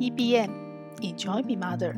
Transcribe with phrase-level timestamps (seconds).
[0.00, 0.48] EBM
[1.00, 1.92] Enjoy be Mother，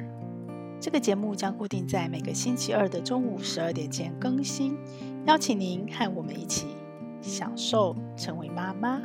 [0.81, 4.75] 这个节目将固定在每个星期二的中午十二点前更新，
[5.27, 6.67] 邀请您和我们一起
[7.21, 9.03] 享受成为妈妈。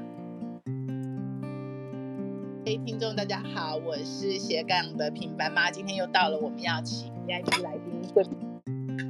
[2.66, 8.02] 嘿，听众大家好，我是斜杠的平凡妈，今天又到了我们要请 VIP 来宾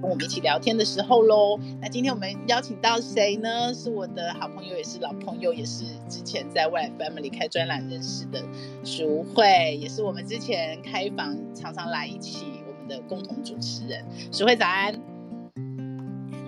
[0.05, 1.59] 跟我们一起聊天的时候喽。
[1.81, 3.73] 那今天我们邀请到谁呢？
[3.73, 8.43] 是我的好朋友，也是老朋友，也是之前在未来 Family 开专栏认识的
[8.83, 14.05] 淑慧，也是我们之前开房常常来一起我们的共同主持人。
[14.31, 14.93] 淑慧早安。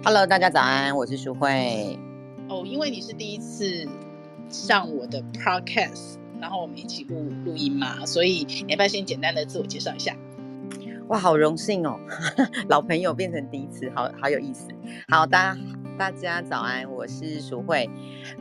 [0.04, 1.98] Hello，大家早安，我是淑慧。
[2.50, 3.88] 哦，因为你是第一次
[4.52, 10.16] 上我的 Podcast，然后我们一起录录音嘛，所以你要不要先简单的自我介绍一下？
[11.10, 11.98] 哇，好荣幸哦，
[12.68, 14.68] 老朋友变成第一次，好好有意思。
[15.08, 15.60] 好，大家
[15.98, 17.90] 大家早安，我是淑慧。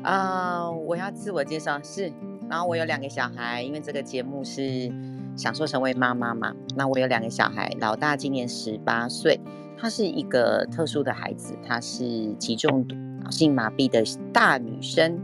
[0.03, 2.13] 啊、呃，我要自我介绍是，
[2.51, 4.93] 然后我有两个小孩，因为这个节目是
[5.37, 6.53] 想说成为妈妈嘛。
[6.75, 9.39] 那我有两个小孩，老大今年十八岁，
[9.79, 12.97] 他是一个特殊的孩子，他是极重度
[13.31, 15.17] 性麻痹的大女生。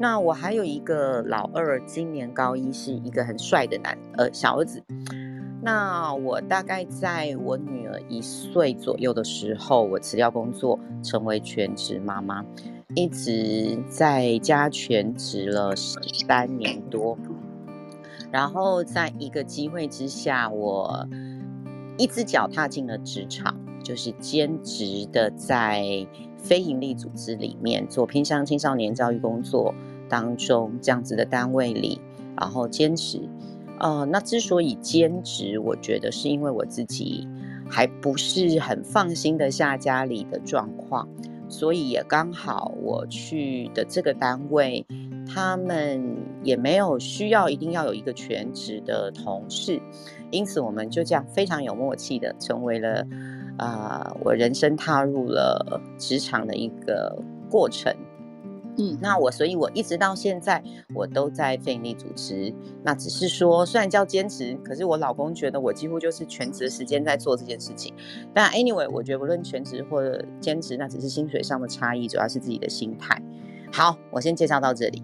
[0.00, 4.82] 那我还有一个老二，今年高一，是一个很帅的男呃小儿子。
[5.60, 12.44] 那我大概在我女儿一岁左右的时候，我辞掉工作，成为全职妈妈，
[12.94, 17.18] 一直在家全职了十三年多。
[18.30, 21.08] 然后在一个机会之下，我
[21.96, 26.06] 一只脚踏进了职场，就是兼职的在
[26.36, 29.74] 非营利组织里面做偏向青少年教育工作
[30.08, 32.00] 当中这样子的单位里，
[32.40, 33.28] 然后坚持。
[33.80, 37.28] 呃，那之所以兼职，我觉得是因为我自己
[37.68, 41.08] 还不是很放心的下家里的状况，
[41.48, 44.84] 所以也刚好我去的这个单位，
[45.32, 49.80] 他们也没有需要一定要有一个全职的同事，
[50.30, 53.06] 因此我们就这样非常有默契的成为了，
[53.58, 57.16] 啊、我人生踏入了职场的一个
[57.48, 57.94] 过程。
[58.80, 60.62] 嗯，那我所以，我一直到现在
[60.94, 62.54] 我都在非营利组织。
[62.84, 67.92] 那只是说，虽然叫兼职，可是我老公觉得我几乎就是全职时间在做这件事情。
[68.32, 73.20] 但 anyway，我觉得无论全职或者兼职，那只是薪水上的差异，主要是自己的心态。
[73.72, 75.02] 好，我先介绍到这里。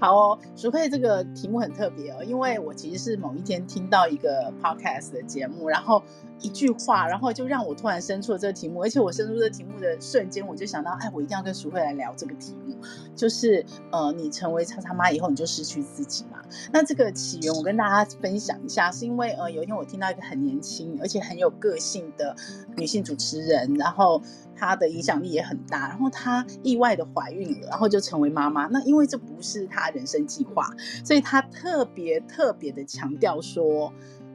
[0.00, 6.02] 好哦，淑佩这个题目很特别哦，因为我其实是某一天听到一个 podcast 的节目，然后
[6.42, 12.76] 一句话，然后就让我突然生出了这个题目，而且我生出这个题目的瞬间，我就想到，哎，我一定要跟淑慧来聊这个题目，
[13.14, 16.40] 就是呃，你成为叉叉妈以后，你就失去自己嘛。
[16.72, 22.36] 那这个起源，我跟大家分享一下，是因为呃，有一天我听到一个很年轻而且很有个性的
[22.76, 24.20] 女性主持人，然后。
[24.54, 28.66] 她的影响力也很大，然后她意外的怀孕了，然后就成为妈妈。
[28.66, 30.70] 那因为这不是她人生计划，
[31.04, 33.92] 所以她特别特别的强调说，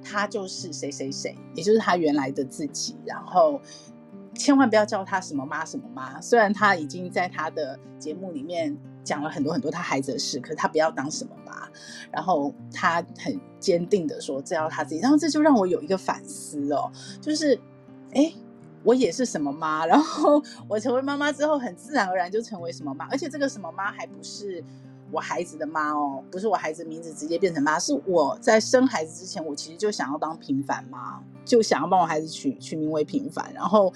[0.07, 2.95] 她就是谁谁谁，也就是她原来的自己。
[3.05, 3.59] 然后
[4.33, 6.21] 千万不要叫她什么妈什么妈。
[6.21, 11.67] 虽然她已经在她的节目里面讲了很多很多她孩子的事，可是她不要当什么妈。
[12.11, 15.01] 然后她很坚定的说，这要她自己。
[15.01, 16.91] 然后这就让我有一个反思哦，
[17.21, 17.59] 就是
[18.13, 18.33] 哎。
[18.83, 24.63] 我也是什么妈，然后我成为妈妈之后，很自然而然就成为什么妈，而且这个什么妈还不是
[25.11, 33.51] 我孩子的妈哦，不是我孩子名字直接变成妈，是我在生孩子之前，我其实就想要当平凡妈，就想要帮我孩子取取名为平凡。
[33.53, 33.93] 然后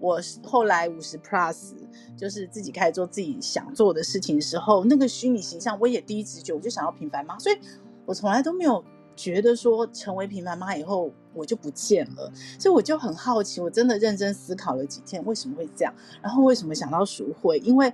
[0.00, 1.72] 我后来五十 plus，
[2.16, 7.56] 就是自己开始做自己想做的事情的时候，那个虚拟形象，我也第一直觉我就想要平凡妈，所以
[8.04, 8.84] 我从来都没有。
[9.18, 15.94] 觉得说成为平凡妈以后我就不见了，所以我就很好奇，我真的认真思考了几天，为什么会这样？
[16.20, 17.58] 然后为什么想到淑慧？
[17.60, 17.90] 因为，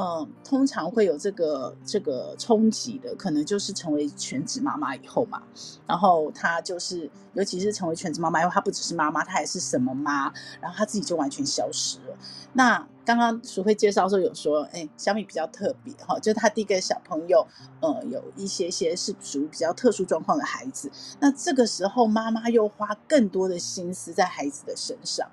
[0.00, 5.42] 嗯、通常会有这个这个冲击的，可能就是成为全职妈妈以后嘛。
[5.88, 10.32] 然后她就是，尤其是成为全职妈妈以后，她不只是妈妈，她还是什么妈？
[10.60, 12.16] 然后她自己就完全消失了。
[12.52, 17.44] 那刚刚淑慧介绍的时候有说，哎，小米比较特别哈，就是他第一个小朋友，
[17.80, 20.90] 呃，有一些些是属于比较特殊状况的孩子。
[21.18, 25.28] 那这个时候妈妈又花更多的心思在孩子的身上，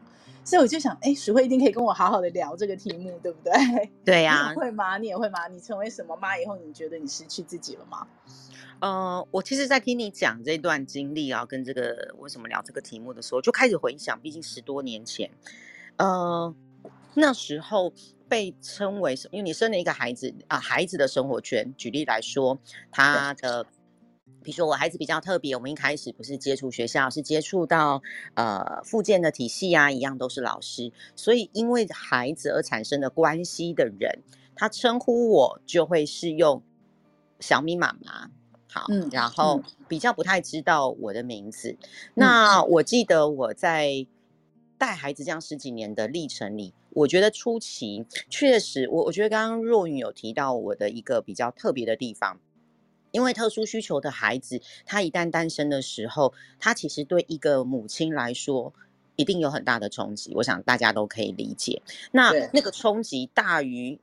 [0.46, 3.92] 所以我就想，哎，许慧一定可以跟我好好的聊这个题目，对不对？
[4.06, 4.98] 对呀、会吗？
[4.98, 5.48] 你也会吗？
[5.48, 8.08] 你成为什么妈以后，你觉得你失去自己了吗？
[8.80, 15.30] 呃，我其实，在听你讲这段经历啊，跟这个为什么聊这个题目的时候，就开始回想，毕竟十多年前，
[15.98, 16.56] 呃。
[17.18, 17.94] 那时候
[18.28, 19.38] 被称为什么？
[19.38, 21.74] 因为你生了一个孩子啊，孩子的生活圈。
[21.78, 22.60] 举例来说，
[22.92, 23.66] 他的，
[24.46, 28.04] 比如说我孩子比较特别，我们一开始不是接触学校，是接触到
[28.36, 34.20] 呃复健的体系啊，一样都是老师，所以因为孩子而产生的关系的人，
[34.56, 36.62] 他称呼我就会是用
[37.40, 38.30] 小米妈妈。
[38.68, 41.72] 好，嗯，然后比较不太知道我的名字。
[41.72, 41.78] 嗯、
[42.14, 44.06] 那我记得我在
[44.78, 52.38] 带孩子这样十几年的历程里，我觉得初期确实，我我觉得刚刚若云有提到我的一个比较特别的地方，
[53.16, 58.74] 因为特殊需求的孩子，他一旦诞生的时候，他其实对一个母亲来说，
[59.16, 60.34] 一定有很大的冲击。
[60.36, 61.82] 我想大家都可以理解。
[62.12, 64.00] 那那个冲击大于。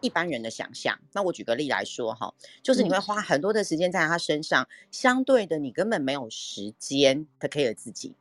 [0.00, 8.14] 一般人的想象，那我举个例来说哈，就是你会花很多的时间在他身上，嗯、相对的你根本没有时间 take care 自己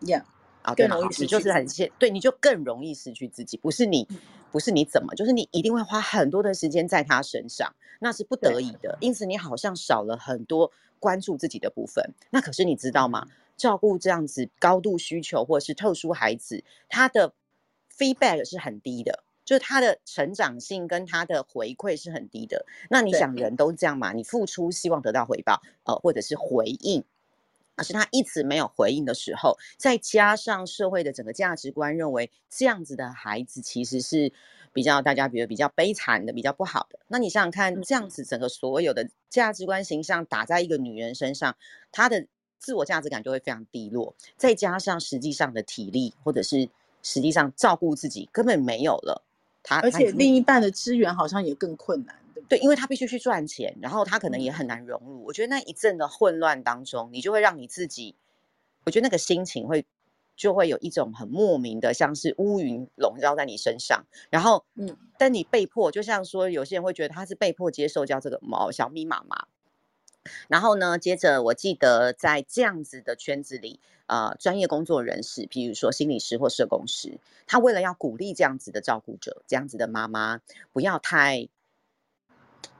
[0.00, 0.22] ，Yeah，
[0.62, 4.06] 啊，更容易失去，就是很现，对，你就更容易失去自己，不是你，
[4.54, 10.70] 不是你怎么，就是你一定会花很多的时间在他身上，那是不得已的，因此你好像少了很多
[11.00, 12.14] 关注自己的部分。
[12.30, 13.26] 那可是你知道吗？
[13.56, 17.34] 照顾这样子高度需求或者是特殊孩子，他的
[17.98, 19.24] feedback 是很低的。
[19.44, 22.64] 就是他的成长性跟他的回馈是很低的。
[22.88, 24.12] 那你想，人都这样嘛？
[24.12, 27.04] 你付出希望得到回报，呃，或者是回应，
[27.76, 34.32] 可是他一直没有回应的时候，再加上社会的整个价值观认为这样子的孩子其实是
[34.72, 36.98] 比较大家觉得比较悲惨的、比较不好的。
[37.08, 41.56] 那你想想看，这样子整个所有的价值观形象打在一个女人身上，
[41.92, 42.26] 她的
[42.58, 44.14] 自我价值感就会非常低落。
[44.36, 46.68] 再加上实际上的体力，或者是
[47.02, 49.22] 实际上照顾自己根本没有了。
[49.62, 52.58] 她而且另一半的资源好像也更困难，对不对？
[52.58, 55.20] 对，因为他必须去赚钱，然后他可能也很难融入。
[55.20, 58.14] 嗯、我觉得那一阵的混乱当中，你就会让你自己，
[58.84, 59.86] 我觉得那个心情会
[60.36, 64.04] 就会有一种很莫名的，像是乌云笼罩在你身上。
[64.30, 69.46] 然后，嗯，但你被迫，就像说有些人会觉得他是被迫接受叫这个毛小咪妈妈。
[70.48, 73.80] 然后呢，接着我记得在这样子的圈子里。
[74.06, 80.42] 呃，专业工作人士，譬如说心理师或社工师，他为了要鼓励这样子的照顾者，这样子的妈妈
[80.74, 81.48] 不要太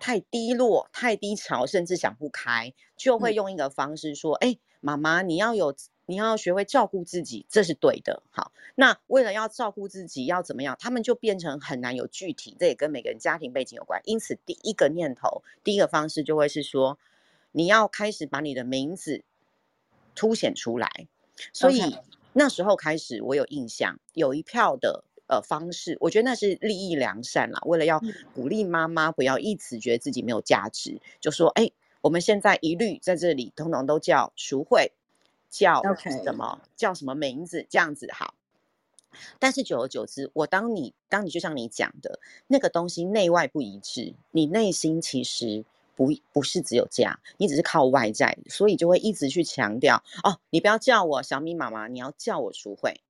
[0.00, 5.74] 太低落、太低潮，甚至想不开，就会用一个方式说：“哎、嗯，妈妈，你要有，
[6.06, 10.76] 你要学会照顾自己，这是对的。”好，那为了要照顾自己，要怎么样？
[10.78, 14.00] 他们就变成很难有具体，这也跟每个人家庭背景有关。
[14.04, 16.98] 因此，第一个念头，第一个方式就会是说，
[17.52, 19.24] 你要开始把你的名字
[20.14, 21.08] 凸显出来。
[21.52, 21.96] 所以.
[22.36, 27.60] 那时候开始，我有印象，有一票的呃方式，我觉得那是利益良善啦。
[27.66, 28.00] 为了要
[28.34, 34.92] 鼓励妈妈不要一直觉得自己没有价值，就说：哎，我们现在一律在这里，通通都叫淑慧，
[35.50, 37.66] 叫什么.叫什么名字？
[37.68, 38.34] 这样子好。
[39.38, 45.64] 但是久而久之，我当你当你就像你讲的那个东西内外不一致，你内心其实。
[45.96, 53.00] 不不是只有这样，你只是靠外在，所以就会一直去强调哦，你不要叫我小米妈妈，你要叫我淑慧，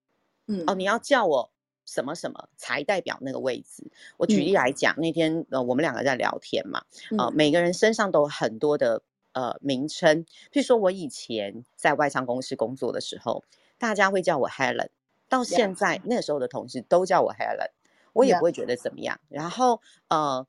[0.49, 1.49] 嗯，哦，你要叫我
[1.86, 3.90] 什么什么才代表那个位置。
[4.16, 6.82] 我举例来讲，嗯、那天呃我们两个在聊天嘛，
[7.19, 9.02] 呃，嗯、每个人身上都有很多的
[9.32, 13.44] 呃名称，譬如说我以前在外商公司工作的时候，
[13.78, 14.88] 大家会叫我 Helen，
[15.28, 17.70] 到现在.那个时候的同事都叫我 Helen，
[18.12, 19.20] 我也不会觉得怎么样。
[19.28, 20.46] 然后呃。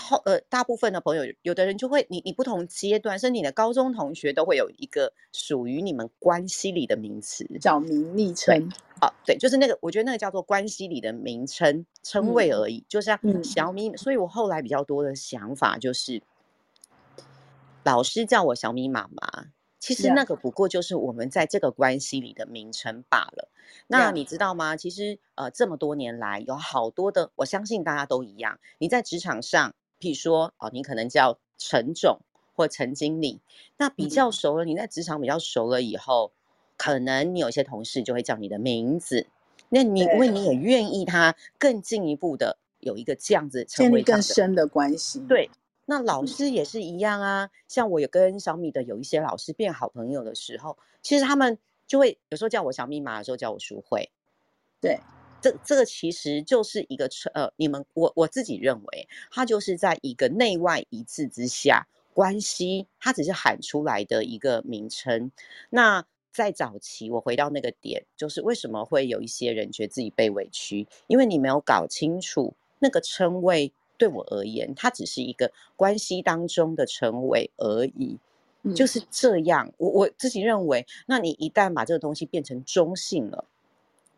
[0.00, 8.68] 后呃，大部分的朋友，有的人就会，你你不同阶段，甚至你的高中同学都会有一个属于你们关系里的名词，叫名昵称。
[9.00, 13.90] 啊，对，就是那个，我觉得那个叫做关系里的名称称谓而已，嗯、就像小米。
[13.90, 16.22] 嗯、所以我后来比较多的想法就是，
[17.82, 19.46] 老师叫我小米妈妈，
[19.78, 23.48] 其实那个不过就是我们在这个关系里的名称罢了。
[23.86, 24.76] 那你知道吗？
[24.76, 29.72] 其实呃，这么多年来，有好多的，我相信大家都一样，你在职场上。
[30.04, 32.18] 譬如说，哦，你可能叫陈总
[32.54, 33.40] 或陈经理，
[33.78, 36.30] 那比较熟了，你在职场比较熟了以后，
[36.76, 39.26] 可能你有些同事就会叫你的名字，
[39.70, 45.20] 那你因为你也愿意他更进一步的有一个这样子成为更深的关系。
[45.20, 45.50] 对，
[45.86, 54.10] 那老师也是一样啊，像我有跟小米的有一些老师变好朋友的时候，其实他们就会有时候叫我小密码，有时候叫我淑慧，
[54.82, 55.00] 对。
[55.44, 65.30] 这这个其实就是一个呃，你们我我自己认为，它就是在一个内外一致之下关系，它只是喊出来的一个名称。
[65.68, 70.86] 那在早期，我回到那个点，就是为什么会有一些人觉得自己被委屈？
[71.08, 78.18] 因为你没有搞清楚那个称谓，对我而言，它只是一个关系当中的称谓而已，
[78.74, 79.70] 就是这样。
[79.76, 83.44] 我我自己认为，那你一旦把这个东西变成中性了。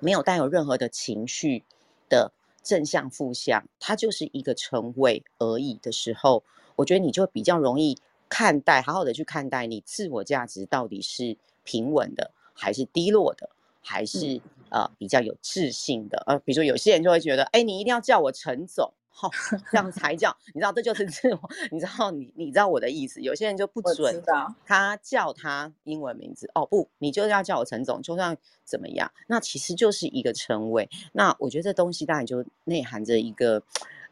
[0.00, 1.64] 没有带有任何的情绪
[2.08, 6.42] 的正向负向，它就是一个称谓而已的时候，
[6.76, 7.98] 我觉得你就比较容易
[8.28, 13.50] 看待，好好的去看待你自我价值到底是平稳的，还是低落的，
[13.80, 16.22] 还是呃比较有自信的。
[16.26, 19.30] 呃，比如说有些人就会觉得，哎，你一定要叫我陈总，好、哦，
[19.72, 21.40] 这样才叫你知道，这就是自我。
[21.70, 23.22] 你知道，你你知道我的意思。
[23.22, 24.22] 有些人就不准
[24.66, 30.90] 他叫他英文名字哦，不，你就要叫我陈总，就算怎么样，那其实就是一个称谓。
[31.12, 33.62] 那我觉得这东西当然就内含着一个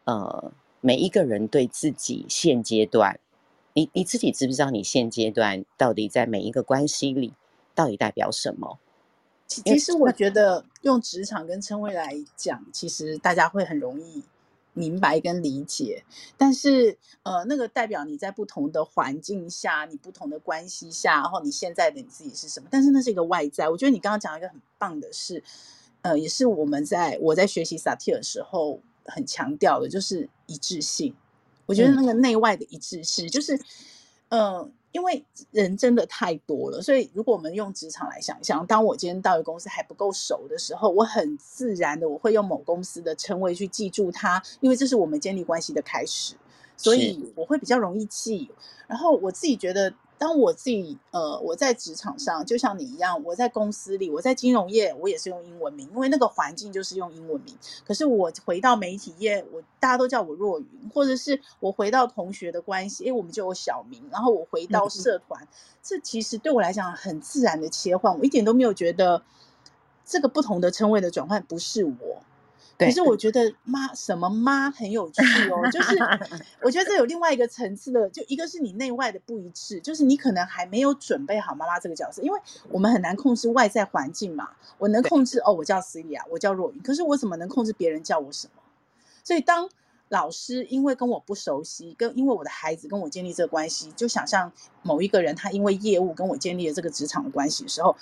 [0.05, 3.19] 呃，每一个人对自己现阶段，
[3.73, 7.33] 你你自己知不知道你现阶段到底在每一个关系里
[7.75, 8.79] 到底代表什么？
[9.45, 14.23] 其其实我觉得用职场跟称谓来讲，其实大家会很容易。
[14.75, 16.03] 明白跟理解，
[16.37, 22.67] 但是呃，那个代表你在不同的环境下，你不同的关系下，然后你现在的你自己是什么？
[22.69, 23.67] 但是那是一个外在。
[23.67, 25.43] 我觉得你刚刚讲一个很棒的是，
[26.03, 31.15] 呃，也是我们在我在学习萨提尔的时候很强调的，就是一致性。
[31.65, 33.59] 我觉得那个内外的一致性，嗯、就是
[34.29, 34.69] 呃。
[34.95, 35.21] 因为
[35.51, 46.35] 人真的太多了，所以如果我们用职场来想象，当我今天到一个公司还不够熟的时候，我很自然的我会用某公司的称谓去记住它，因为这是我们建立关系的开始，
[46.77, 48.49] 所以我会比较容易记。
[48.87, 49.93] 然后我自己觉得。
[50.17, 57.53] 当我自己呃，我在职场上，就像你一样，我在公司里，我在金融业，我也是用英文名，因为那个环境就是用英文名。
[57.85, 64.01] 可是我回到媒体业，我大家都叫我若云，或者是我回到同学的关系，哎，我们就有小名。
[64.11, 65.47] 然后我回到社团，嗯、
[65.83, 69.23] 这其实对我来讲很自然的切换，我一点都没有觉得
[70.05, 72.23] 这个不同的称谓的转换不是我。
[72.77, 75.97] 可是我觉得妈什么妈很有趣哦，就是
[76.61, 82.39] 我觉得这有另外一个层次的，就一个是你内外的不一致，就是你可能还没有准备好妈妈这个角色，因为
[82.69, 84.49] 我们很难控制外在环境嘛。
[84.77, 88.61] 我能控制哦，我叫 Celia，我叫若云，可是我怎么能控制别人叫我什么？
[89.23, 89.69] 所以当
[90.09, 94.51] 老师因为跟我不熟悉，跟因为我的孩子跟我建立这个关系，就想象
[94.81, 97.95] 某一个人他因为业务跟我建立了这个职场的关系的时候。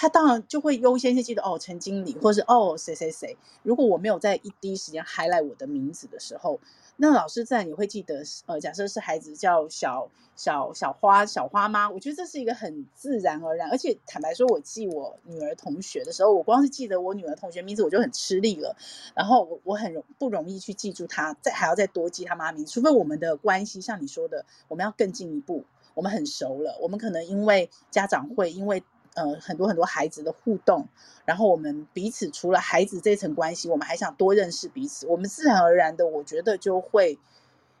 [0.00, 3.36] 他当然就会优先先记得哦，陈经理，或是哦谁谁谁。
[3.64, 6.60] 如果我没有在一第一时间 highlight 我的名字的时候，
[6.98, 8.22] 那老师自然也会记得。
[8.46, 13.68] 呃，假设是孩子叫小小小花小花妈，我觉得这是一个很自然而然。
[13.72, 18.76] 而且坦白说，我记我女儿同学的时候，我光是记得我女儿同学名字我就很吃力了。
[19.16, 25.64] 然后我我很容不容易去记住她，再还要再多记她妈名，除非我们的关系像你说的，我们要更进一步，
[25.94, 28.80] 我们很熟了，我们可能因为家长会因为。
[29.18, 30.86] 呃，很多很多孩子的互动，
[31.24, 37.18] 然后我们彼此除了孩子这层关系，我们还想多认识彼此，我们自然而然的，我觉得就会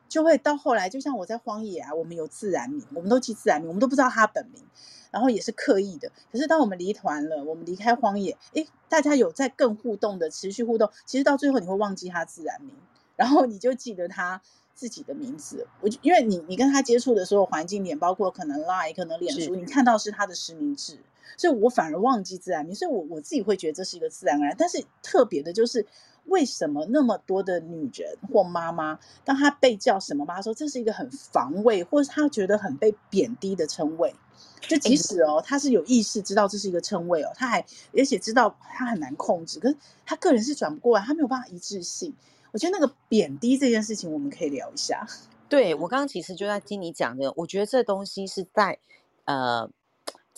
[0.08, 4.64] 就会到后来，就像我在荒野啊，我们有自然名，我们都记自然名，我们都不知道他本名，
[5.12, 6.10] 然后也是刻意的。
[6.32, 12.74] 可是当我们离团了，我们离开荒野，诶，大家有在更互动的持续互动，其实到最后你会忘记他自然名，
[13.14, 14.42] 然后你就记得他
[14.74, 15.66] 自己的名字。
[15.80, 20.98] 我就因为你你跟他接触的所有环境点，包括可能 Line，可能脸书，你看到是他的实名制。
[21.36, 24.54] 所以我反而忘记自然名，所以我我自己会觉得这是一个自然而然。
[24.58, 25.86] 但是特别的就是，
[26.24, 34.14] 为什么那么多的女人或妈妈，当她被叫什么妈，说这是一个很防卫，或是她觉得很被贬低的称谓。
[34.60, 37.64] 就即使哦，她是有意识知道这是一个称谓哦，她还
[37.96, 42.14] 而且知道她很难控制，可是她个人是转不过来，她没有办法一致性。
[42.52, 45.06] 我觉得那个贬低这件事情，我们可以聊一下。
[45.48, 48.78] 对，我刚刚其实就在听你讲的，我觉得这东西是在
[49.24, 49.70] 呃。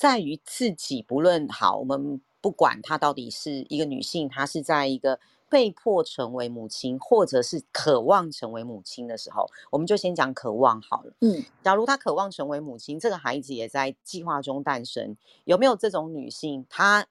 [0.00, 11.12] 在于自己，不论好，我们不管她到底是一个女性，她是在一个被迫成为母亲，或者是渴望成为母亲的时候，我们就先讲渴望好了。
[11.20, 15.14] 嗯，假如她渴望成为母亲，这个孩子也在计划中诞生，
[15.44, 16.64] 有没有这种女性？
[16.70, 17.06] 她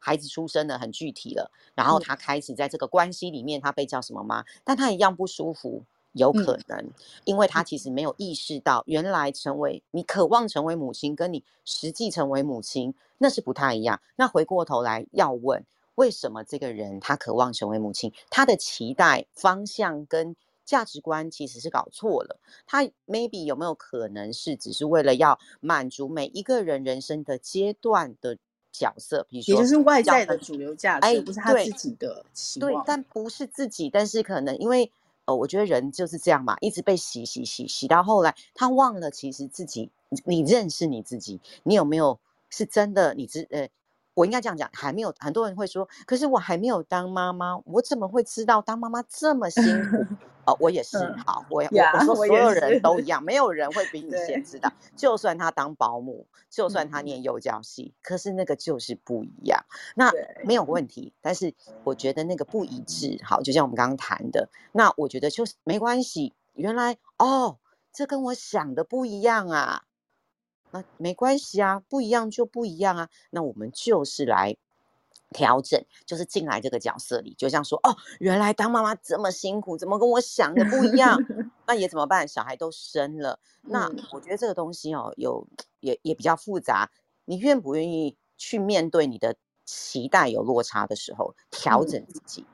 [0.00, 4.44] 孩子出生的很具体了，然后她开始在这个关系里面，她被叫什么妈？
[4.64, 5.84] 但她一样不舒服。
[6.12, 6.92] 有可能，嗯，
[7.24, 14.00] 因为他其实没有意识到，原来成为你渴望成为母亲，跟你实际成为母亲那是不太一样。
[14.16, 15.64] 那回过头来要问，
[15.94, 18.12] 为什么这个人他渴望成为母亲？
[18.28, 22.38] 他的期待方向跟价值观其实是搞错了。
[22.66, 28.36] 他 maybe 有没有可能是只是为了要满足每一个人人生的阶段的
[28.70, 29.26] 角色？
[29.30, 32.70] 比如说，也就是外在的主流价值，哎，不是他自己的期望。
[32.70, 34.92] 对，但不是自己，但是可能因为。
[35.26, 39.90] 哦，我觉得人就是这样嘛，一直被洗洗洗洗到后来，他忘了其实自己，
[40.24, 42.18] 你认识你自己，你有没有
[42.50, 43.14] 是真的？
[43.14, 43.68] 你知呃，
[44.14, 45.14] 我应该这样讲，还没有。
[45.18, 50.04] 很多人会说，可是我还没有当妈妈，我怎么会知道当妈妈这么辛苦？
[50.44, 54.72] 哦，我也是，嗯、好，我我我说所有人都一样，没有人会比你先知道。
[54.96, 59.64] 就算他当保姆，就算他念幼教系，嗯，可是那个就是不一样。
[59.94, 60.10] 那
[60.44, 61.54] 没有问题，但是
[61.84, 66.34] 我觉得那个不一致，好，就像我们刚刚谈的，那我觉得就是没关系。
[66.54, 67.58] 原来哦，
[67.92, 69.84] 这跟我想的不一样啊，
[70.72, 73.08] 那没关系啊，不一样就不一样啊。
[73.30, 74.56] 那我们就是来
[75.30, 81.18] 调整，就是进来这个角色里，就像说哦，原来当妈妈这么辛苦，怎么跟我想的不一样？
[81.68, 82.26] 那也怎么办？
[82.26, 85.46] 小孩都生了，那我觉得这个东西哦，有
[85.80, 86.90] 也也比较复杂。
[87.26, 92.42] 你愿不愿意去面对你的期待有落差的时候，调整自己？
[92.42, 92.46] 嗯、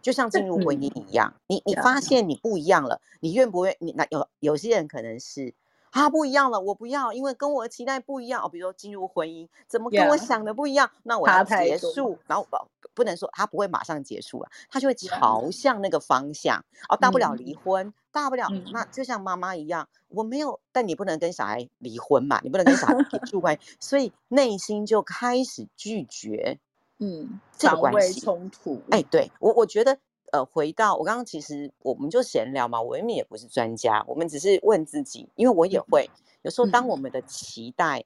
[0.00, 3.76] 就像进入婚姻一样，嗯、你你发现你不一样了，你愿不愿？
[3.80, 5.54] 你那有有些人可能是。
[5.94, 8.48] 啊，不一样了，我不要，因为跟我的期待不一样哦。
[8.48, 12.58] 比如说进入婚姻，怎么跟我想的不一样那我要结束，然后不
[12.94, 16.96] 不能说他不会马上结束啊，他就会朝向那个方向哦。
[16.96, 26.58] 大不了离婚，嗯、大不了、嗯、那就像妈妈一样，我没有，但你不能跟小孩离婚嘛，你不能跟小孩结束关系，所以内心就开始拒绝，
[26.98, 28.82] 嗯，这个关系冲突。
[28.90, 29.98] 哎，对我我觉得。
[30.34, 36.10] 呃，回到我刚刚，其实我们就闲聊嘛，我明明也不是专家，我们只是问自己，因为我也会
[36.42, 38.04] 有时候，当我们的期待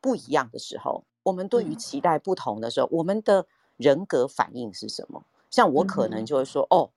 [0.00, 5.22] 不一样的时候，嗯、我们对于期待不同的时候，嗯、我们的人格反应是什么？
[5.50, 6.90] 像我可能就会说，嗯、哦，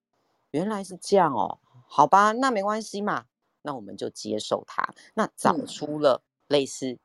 [0.51, 3.25] 原来是这样哦，好吧，那没关系嘛，
[3.63, 4.93] 那我们就接受它。
[5.13, 6.97] 那找出了类似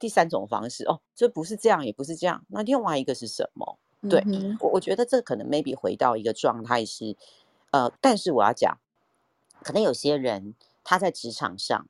[0.00, 3.78] 第三种方式，哦，这不是这样，也不是这样，那另外一个是什么？
[4.08, 4.24] 对，
[4.60, 7.14] 我我觉得这可能 maybe 回到一个状态是，
[7.70, 8.78] 呃，但是我要讲，
[9.62, 11.86] 可能有些人他在职场上，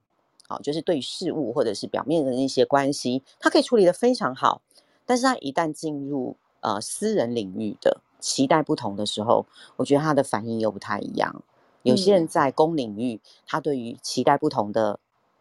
[0.48, 4.62] 好、哦，就是对于事物或者是表面的那些关系，他可以处理的非常好，
[5.06, 11.44] 但是他一旦进入呃私人领域的期待不同的时候，我觉得他的反应又不太一样。
[11.82, 14.98] 有些人在公领域，他对于期待不同的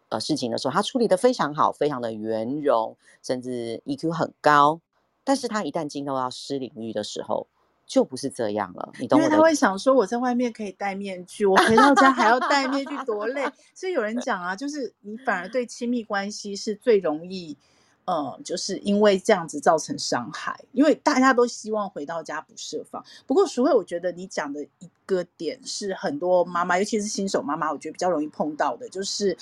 [0.08, 4.80] 呃事情的时候，他处理的非常好，非常的圆融，甚至 EQ 很高。
[5.24, 7.46] 但是他一旦进入到私领域的时候，
[7.86, 8.92] 就不是这样了。
[8.98, 9.24] 你懂我？
[9.24, 13.44] 因为他会想说，我在外面可以戴面具，我回到家还要戴面具，多累。
[13.74, 17.56] 所以有人讲啊，就是你反而对亲密关系是最容易，
[18.04, 20.58] 呃，就是因为这样子造成伤害。
[20.72, 23.04] 因为大家都希望回到家不设防。
[23.26, 29.36] 不过淑慧，我觉得你讲的一个点是很多妈妈，尤其是新手妈妈，我觉得比较容易碰到的，就是。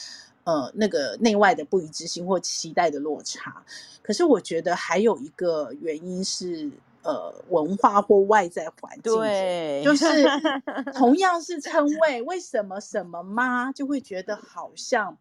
[0.49, 3.63] 呃，那个内外的不一致性或期待的落差，
[4.01, 6.71] 可是我觉得还有一个原因是，
[7.03, 10.07] 呃，文化或外在环境，对，就是
[10.97, 15.19] 同样是称谓，为什么什么妈就会觉得好像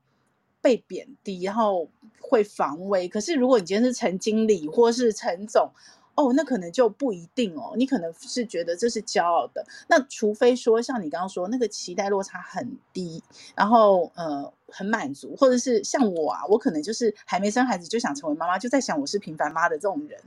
[0.61, 1.89] 被贬低，然后
[2.21, 3.09] 会防微？
[3.09, 5.69] 可是如果你今天是陈经理或是陈总。
[6.17, 7.73] 哦，那可能就不一定哦。
[7.77, 13.21] 你可能是觉得这是骄傲的，那除非说像你刚刚说那个期待落差很低，
[13.55, 20.19] 然后呃很满足，或者是像我啊，我可能就是还没生孩子就想成为妈妈，就在想我是平凡妈的这种人，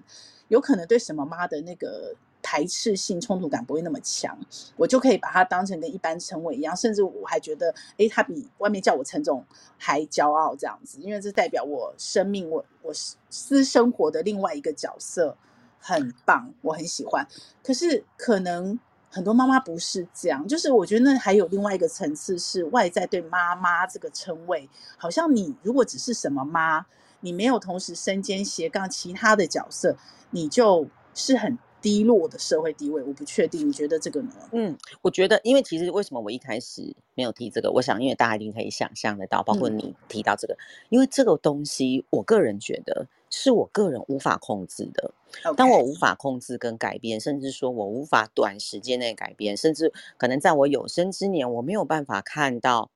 [0.47, 4.39] 有可能对什么妈的那个排斥性冲突感不会那么强，
[4.77, 9.45] 我就可以把它当成跟一般称谓一样，甚至我还觉得，诶，他比外面叫我陈总
[9.77, 12.95] 还骄傲这样子，因为这代表我生命我我
[13.29, 15.37] 私生活的另外一个角色。
[15.81, 17.27] 很棒，我很喜欢。
[17.65, 18.79] 可是可能
[19.11, 26.87] 很多妈妈不是这样，就是我觉得那还有另外一个层次是外在对妈妈这个称谓，好像你如果只是什么妈，
[27.21, 29.97] 你没有同时身兼斜杠其他的角色，
[30.31, 33.03] 你就是很低落的社会地位。
[33.03, 34.33] 我不确定，你觉得这个呢？
[34.53, 37.71] 嗯，我觉得，因为其实为什么我一开始没有提这个？
[37.73, 40.59] 我想，因为大家一定可以想象得到，包括你提到这个，嗯、
[40.91, 43.07] 因为这个东西，我个人觉得。
[43.33, 45.15] 是我个人无法控制的。
[45.57, 52.91] 当我无法控制跟改变，甚至说我无法短时间内改变，甚至可能在我有生之年我没有办法看到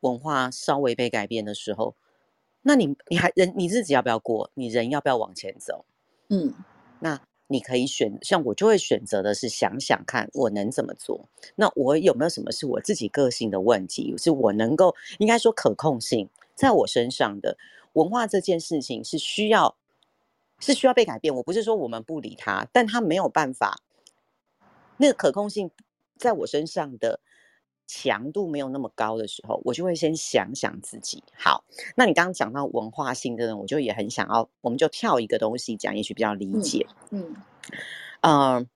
[0.00, 1.94] 文化稍微被改变的时候，
[2.60, 4.50] 那你你还人你日子要不要过？
[4.52, 5.86] 你人要不要往前走？
[6.28, 6.52] 嗯，
[7.00, 11.28] 那你可以选，像我就会选择的是想想看我能怎么做。
[11.56, 17.58] 那我有没有什么是我自己个性的问题，是我能够应该说可控性在我身上的？
[17.94, 19.74] 文化这件事情是需要，
[20.60, 21.34] 是需要被改变。
[21.34, 23.80] 我不是说我们不理他，但他没有办法，
[24.98, 25.70] 那个可控性
[26.16, 27.18] 在我身上的
[27.88, 31.24] 强度没有那么高的时候，我就会先想想自己。
[31.34, 31.64] 好，
[31.96, 36.86] 那你刚刚讲到文化性的人，我就也很想要，我们就跳一个东西讲，也许比较理解。
[37.10, 37.34] 嗯，
[38.20, 38.66] 嗯、呃，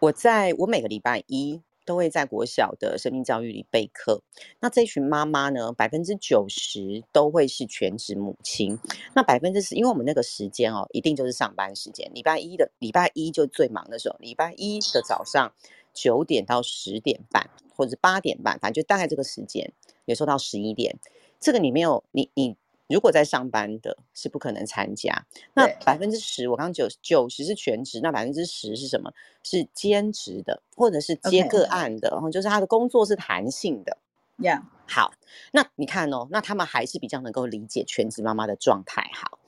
[0.00, 1.62] 我在我每个礼拜一。
[1.86, 4.20] 都会在国小的生命教育里备课。
[4.58, 8.76] 那这群妈妈呢，百分之九十都会是全职母亲。
[9.14, 12.10] 那百分之十，因为我们那个时间哦，一定就是上班时间。
[12.12, 15.52] 礼拜一的礼拜一就最忙的时候，礼拜一的早上
[15.96, 19.72] 九点到十点半，或者是八点半，反正就大概这个时间，
[20.04, 20.96] 有时候到十一点。
[21.40, 22.56] 这个你没有，你你。
[22.88, 25.26] 如果在上班的，是不可能参加。
[25.54, 29.12] 那百分之十，我刚刚九九十是全职，那百分之十是什么？
[29.42, 33.98] 是兼职的，或者是接个案的，然后.就是他的工作是弹性的。
[34.38, 35.12] Yeah，好，
[35.50, 39.10] 那你看哦，那他们还是比较能够理解全职妈妈的状态。
[39.12, 39.40] 好，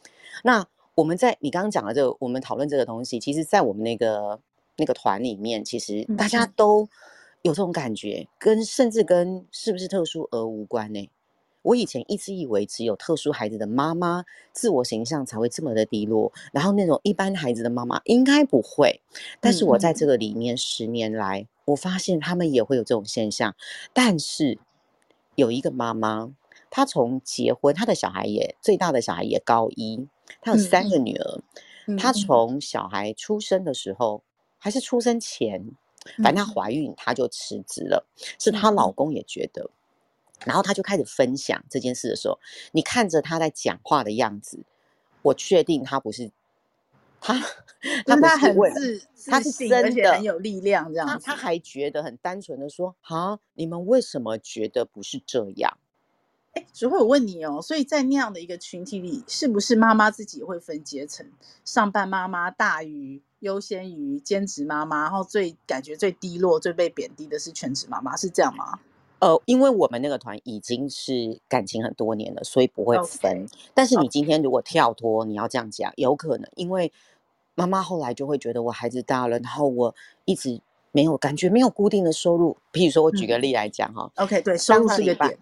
[0.42, 4.40] 那我们在你刚刚讲的这个，我们讨论这个东西，其实，在我们那个
[4.78, 6.88] 那个团里面，其实大家都
[7.42, 11.10] 有这种感觉，跟甚至跟是不是特殊儿无关呢？
[11.62, 19.02] 我以前一直以为只有特殊孩子的妈妈自我形象才会这么的低落，然后那种一般孩子的妈妈应该不会。
[19.40, 23.54] 但是我在这个里面十年来，我发现他们也会有这种现象。
[23.92, 24.58] 但是
[25.34, 26.32] 有一个妈妈，
[26.70, 30.06] 她从结婚，她的小孩也最大的小孩也高一，
[30.40, 31.42] 她有三个女儿。
[31.98, 34.22] 她从小孩出生的时候，
[34.58, 35.64] 还是出生前，
[36.22, 38.06] 反正她怀孕，她就辞职了。
[38.38, 39.70] 是她老公也觉得。
[40.44, 42.38] 然后她就开始分享这件事的时候，
[42.72, 44.60] 你看着她在讲话的样子，
[45.22, 46.30] 我确定她不是
[47.20, 47.34] 他，
[48.06, 51.18] 他 不是很自，他是真的很有力量这样他。
[51.18, 55.78] 他还觉得很单纯的说：“啊，你们为什么觉得不是这样？”
[56.54, 61.28] 哎，淑慧，我问你哦，所以在那样的一个群体里，是不是妈妈自己会分阶层？
[61.64, 68.80] 上班妈妈大于优先于兼职妈妈，然后最感觉最低落、最被贬低的是全职妈妈，是这样吗？
[69.20, 73.46] 呃，因为我们那个团已经是感情很多年了，所以不会分。
[73.46, 73.52] Okay.
[73.74, 76.92] 但是你今天如果跳脱，你要这样讲，有可能，因为
[77.56, 80.60] 妈妈后来就会觉得我孩子大了，然后我一直
[80.92, 82.56] 没有感觉，没有固定的收入。
[82.72, 85.36] 譬如说，我举个例来讲哈、嗯、，OK，对，收入是一个点。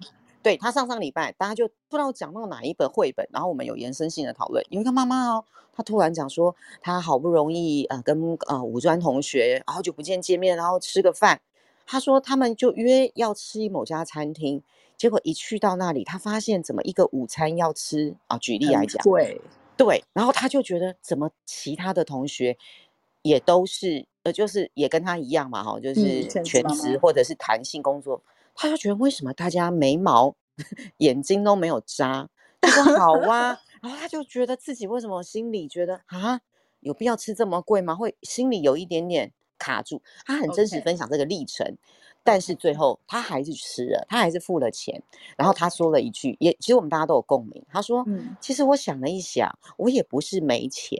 [0.46, 4.64] 对，他上上礼拜，大家就不知道讲到哪一本绘本，然后我们有延伸性的讨论。
[4.70, 11.40] 有一个妈妈哦，她突然讲说，她好不容易呃跟呃五专同学好久不见见面，然后吃个饭。
[11.84, 14.62] 他说他们就约要吃某家餐厅，
[14.96, 18.38] 结果一去到那里，他发现怎么一个午餐要吃啊？
[18.38, 19.40] 举例来讲，对
[19.76, 22.56] 对，然后他就觉得怎么其他的同学
[23.22, 30.34] 也都是呃，就是也跟他一样嘛，哈，就是全职或者是弹性工作，嗯、他就觉得为什么大家眉毛、
[30.98, 32.28] 眼睛都没有扎？
[32.60, 36.40] 他说好啊，然后他就觉得自己为什么心里觉得啊，
[36.80, 37.94] 有必要吃这么贵吗？
[37.94, 39.32] 会心里有一点点。
[39.58, 41.76] 卡住，他很真实分享这个历程，Okay.
[42.22, 45.02] 但是最后他还是吃了，他还是付了钱。
[45.34, 47.64] 然后他说了一句，也其实我们大家都有共鸣。
[47.70, 50.98] 他说：“嗯、其实我想了一想，我也不是没钱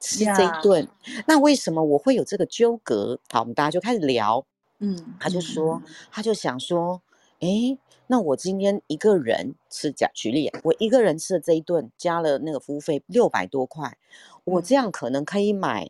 [0.00, 1.24] 吃这一顿，Yeah.
[1.28, 4.44] 那为什么我会有这个纠葛？”好，我们大家就开始聊。
[4.82, 7.00] 嗯，他就说，嗯、他就想说，
[7.38, 13.96] 诶，那我今天一个人吃，假举例，我一个人吃的这一顿加了那个服务费六百多块，
[14.44, 15.88] 我这样可能可以买。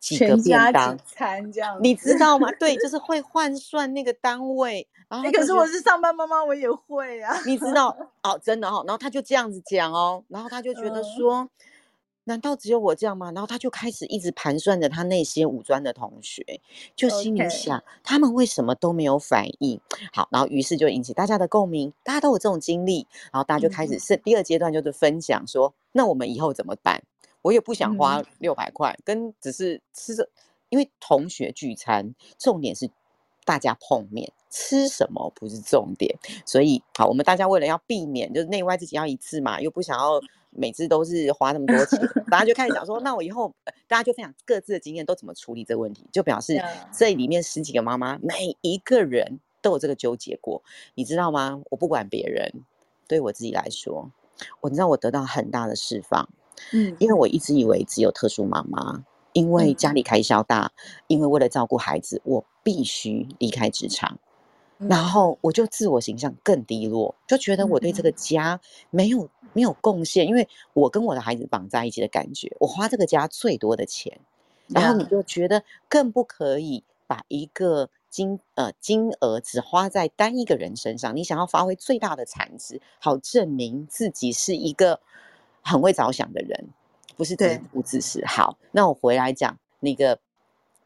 [0.00, 2.48] 几个便当餐这样，你知道吗？
[2.52, 4.86] 对，就是会换算那个单位。
[5.08, 7.36] 然后、欸、可是我是上班妈妈，我也会啊。
[7.44, 7.88] 你知道
[8.22, 8.84] 哦，真的哦。
[8.86, 11.50] 然后他就这样子讲哦，然后他就觉得说，嗯、
[12.28, 13.32] 难道只有我这样吗？
[13.32, 16.60] 然后他就开始一直盘算着他那些五专的同学，
[16.94, 19.80] 就心里想.他们为什么都没有反应？
[20.12, 27.02] 好，然后于是就引起大家的共鸣，大家都有这种经历，然后大家就开始是、嗯、第二阶段就是分享说，那我们以后怎么办？
[27.40, 30.28] 我也不想花六百块，嗯、跟只是吃着，
[30.68, 32.90] 因为同学聚餐，重点是
[33.46, 36.18] 大家碰面，吃什么不是重点。
[36.44, 43.52] 所以，好，我们大家为了要避免，就是内外自己要一致嘛，又不想要每次都是花那么多钱，大家就开始讲说， 那我以后
[43.86, 50.62] 大家就分享各自的经验，都怎么处理这个问题，就表示这里面十几个妈妈，每一个人都有这个纠结过，
[50.94, 51.60] 你知道吗？
[51.70, 52.52] 我不管别人，
[53.06, 54.10] 对我自己来说，
[54.60, 56.28] 我知道我得到很大的释放。
[56.72, 64.18] 嗯，因为我一直以为只有特殊妈妈，因为家里开销大，嗯、因为为了照顾孩子，我必须离开职场，
[64.78, 74.20] 嗯、然后我就自我形象更低落，就觉得我对这个家没有没有贡献，因为我跟我的孩子绑在一起的感觉，我花这个家最多的钱，
[74.66, 85.00] 然后你就觉得更不可以把一个金呃金额只花在单一个人身上，你想要发挥最大的产值，好证明自己是一个。
[85.60, 86.68] 很会着想的人，
[87.14, 88.24] 不是自不自私。
[88.24, 90.18] 好，那我回来讲那个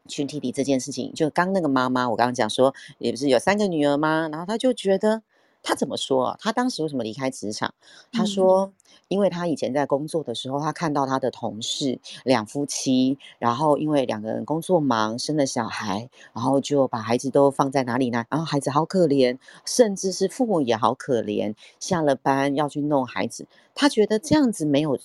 [0.09, 1.13] 群体里这件事情。
[1.13, 4.27] 就刚那个妈妈，我刚刚讲说，也不是有三个女儿吗？
[4.29, 5.21] 然后她就觉得，
[5.63, 6.37] 她怎么说啊？
[6.39, 7.73] 他当时为什么离开职场？
[8.11, 8.73] 他说，嗯、
[9.07, 18.25] 因为他以前在工作的时候，他看到他的同事两夫妻，然后因为两个人工作忙，生了小孩，然后就把孩子都放在哪里呢？
[18.29, 23.47] 然后孩子好可怜，甚至是父母也好可怜，下了班要去弄孩子。
[23.73, 24.99] 他觉得这样子没有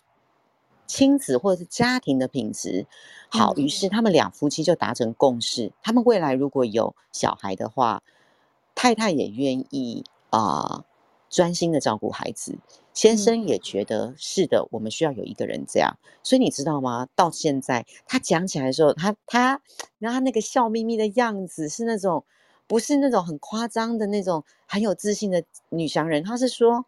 [0.89, 2.87] 亲子或者是家庭的品质
[3.29, 8.03] 好，于是他们两夫妻就达成共识，他们未来如果有小孩的话，
[8.75, 10.85] 太太也愿意啊、呃、
[11.29, 12.59] 专心的照顾孩子，
[12.93, 15.99] 先生也觉得是的，我们需要有一个人这样。
[16.23, 17.09] 所以你知道吗？
[17.15, 19.61] 到现在他讲起来的时候，他他
[19.99, 22.25] 然后他那个笑眯眯的样子是那种
[22.67, 26.87] 不是那种很夸张的那种很有自信的女强人，他是说。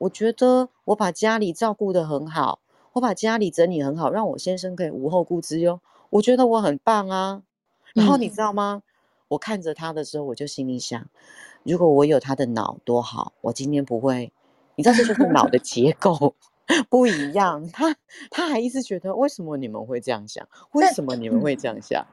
[0.00, 2.60] 我觉得我把家里照顾得很好，
[2.94, 5.78] 我把家里整理很好，让我先生可以无后顾之忧。
[6.08, 7.42] 我觉得我很棒啊。
[7.92, 8.80] 然后你知道吗？
[8.82, 8.89] 嗯、
[9.30, 11.08] 我看着他的时候，我就心里想，
[11.62, 14.32] 如果我有他的脑多好，我今天不会。
[14.74, 16.34] 你知道这就是脑的 结构
[16.88, 17.94] 不一样，他
[18.30, 20.48] 他还一直觉得为什么你们会这样想？
[20.72, 22.06] 为什么你们会这样想？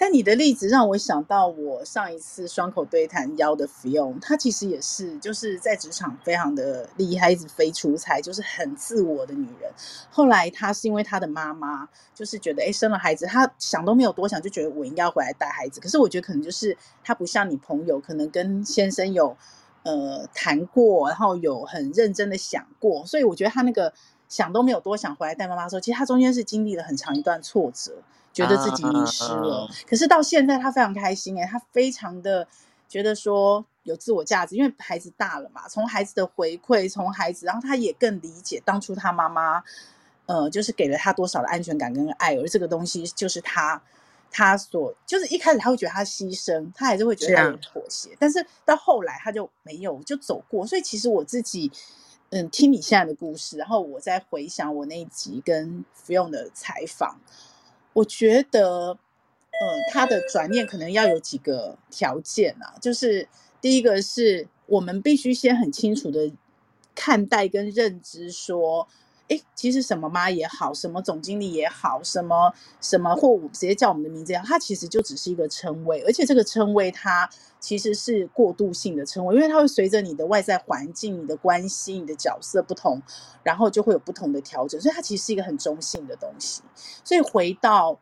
[0.00, 9.70] 但你的例子让我想到，我上一次双口对谈邀的 Fion，她其实也是，就是在职场非常的厉害，一直飞出差，就是很自我的女人。
[10.08, 15.82] 后来她是因为她的妈妈，就是觉得哎生了孩子，她想都没有多想，就觉得我应该要回来带孩子。
[15.82, 19.36] 可是我觉得可能就是她不像你朋友，可能跟先生有
[19.82, 23.92] 呃谈过，然后有很认真的想过，所以我觉得她那个
[24.30, 27.92] 想都没有多想回来带妈妈的时候，其实他中间是经历了很长一段挫折。
[28.32, 32.46] 觉得自己迷失了，可是到现在他非常开心哎，他非常的
[32.88, 39.64] 觉得说有自我价值，因为孩子大了嘛，从孩子的回馈，从孩子，然后他也更理解当初他妈妈，
[40.26, 43.82] 呃，就是给了他多少的安全感跟爱，而这个东西就是他
[44.30, 51.72] 他所就是一开始他会觉得他牺牲，他还是会觉得他有妥协，但是到后来他就没有就走过，所以其实我自己
[52.30, 57.20] 嗯听你现在的故事，然后我再回想我那一集跟福用的采访。
[57.92, 58.98] 我觉得，呃，
[59.92, 63.28] 他的转念可能要有几个条件啊，就是
[63.60, 66.32] 第一个是我们必须先很清楚的
[66.94, 68.86] 看待跟认知说，
[69.30, 83.00] 诶，其实什么妈也好，什么总经理也好，什么什么或我直接叫我们的名字，它其实就只是一个称谓，而且这个称谓它其实是过渡性的称谓，因为它会随着你的外在环境、你的关系、你的角色不同，
[83.44, 86.62] 然后就会有不同的调整，所以它其实是一个很中性的东西。
[87.04, 88.00] 所以回到，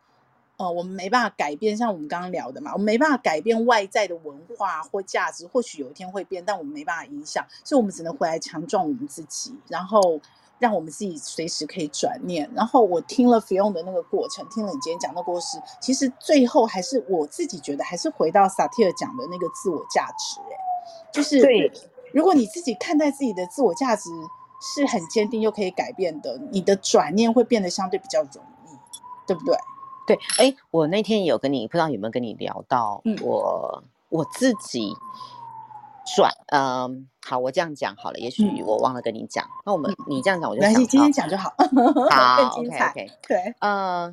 [0.56, 10.18] 呃，我们没办法改变，像我们刚刚聊的嘛，我们没办法改变外在的文化或价值，或许有一天会变，但我们没办法影响，所以我们只能回来强壮我们自己，然后
[10.58, 12.50] 让我们自己随时可以转念。
[12.54, 21.72] 然后我听了 Fion 的那个过程，听了你今天讲的故事，其实最后还是我自己觉得，还是回到萨提尔讲的那个自我价值，哎，就是对，
[22.12, 24.10] 如果你自己看待自己的自我价值。
[24.60, 28.76] 是很坚定又可以改变的，你的转念会变得相对比较容易，
[29.24, 29.56] 对不对？
[30.04, 34.92] 对，哎，我那天有跟你，不知道有没有跟你聊到，嗯、我我自己
[36.14, 36.90] 转，嗯、呃，
[37.26, 41.52] 好，我这样讲好了，也许我忘了跟你讲，嗯、那我们你这样讲，我就想，今天讲就好，
[42.10, 44.12] 好更精彩，OK，, okay 对，呃，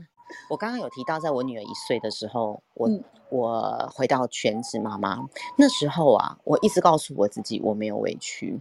[0.49, 5.19] 我刚刚有提到，在我女儿一岁的时候，我、嗯、我回到全职妈妈，
[5.57, 8.59] 那时候啊，我一直告诉我自己，我没有委屈。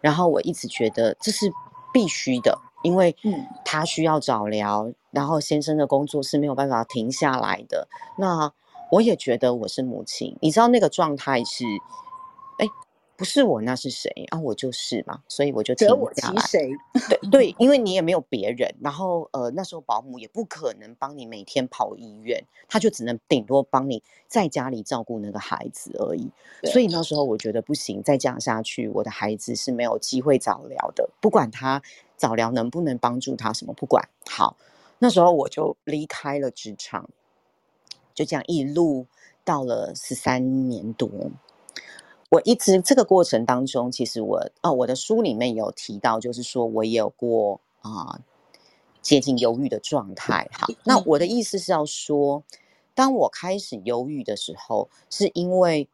[0.00, 1.48] 然后我一直觉得这是
[1.92, 3.14] 必须的，因为
[3.64, 7.86] 她需要早疗，然后先生的工作是没有办法停下来的。
[8.18, 8.52] 那
[8.90, 11.64] 我也觉得我是母亲，你知道那个状态是，
[12.58, 12.68] 哎。
[13.18, 14.38] 不是我，那是谁啊？
[14.38, 16.42] 我就是嘛，所以我就停下来。
[17.08, 26.30] 对对，因为你也没有别人，然后呃，那时候保姆也不可能帮你每天跑医院，他就只能顶多帮你在家里照顾那个孩子而已。
[26.64, 31.08] 所以那时候我觉得不行，再这样下去，我的孩子是没有机会早疗的。
[31.18, 31.80] 不管他
[32.18, 34.06] 早疗能不能帮助他什么，不管。
[34.28, 34.58] 好，
[34.98, 37.08] 那时候我就离开了职场，
[38.12, 39.06] 就这样一路
[39.42, 41.08] 到了十三年多。
[42.28, 48.20] 我一直这个过程当中，其实我哦，我的书里面有提到，就是说我也有过啊、呃、
[49.00, 50.48] 接近忧郁的状态。
[50.52, 52.42] 好，那我的意思是要说，
[52.94, 55.88] 当我开始忧郁的时候，是因为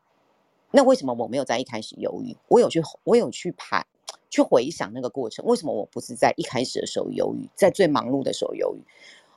[0.71, 2.35] 那为什么我没有在一开始忧郁？
[2.49, 3.85] 我有去我有去排
[4.31, 8.83] 去回想那个过程，为什么我不是在一开始的时候忧郁，在最忙碌的时候忧郁？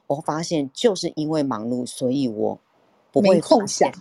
[0.08, 2.58] 我发现就是因为忙碌，所以我
[3.12, 3.92] 不会空想。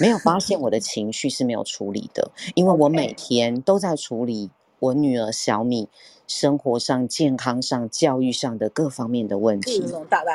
[0.00, 5.88] 没有发现我的情绪是没有处理的，因为我每天都在处理我女儿小米
[6.26, 9.82] 生活上、健康上、教育上的各方面的问题。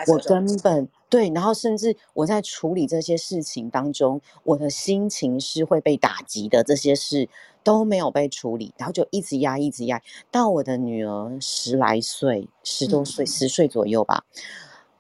[0.08, 7.30] 我根本对，然后甚至我在处理这些事情当中，我的心情是会被打击的，这些事
[7.64, 14.26] 都没有被处理，然后就一直压，一直压，到我的女儿十来岁、十多岁、十岁左右吧。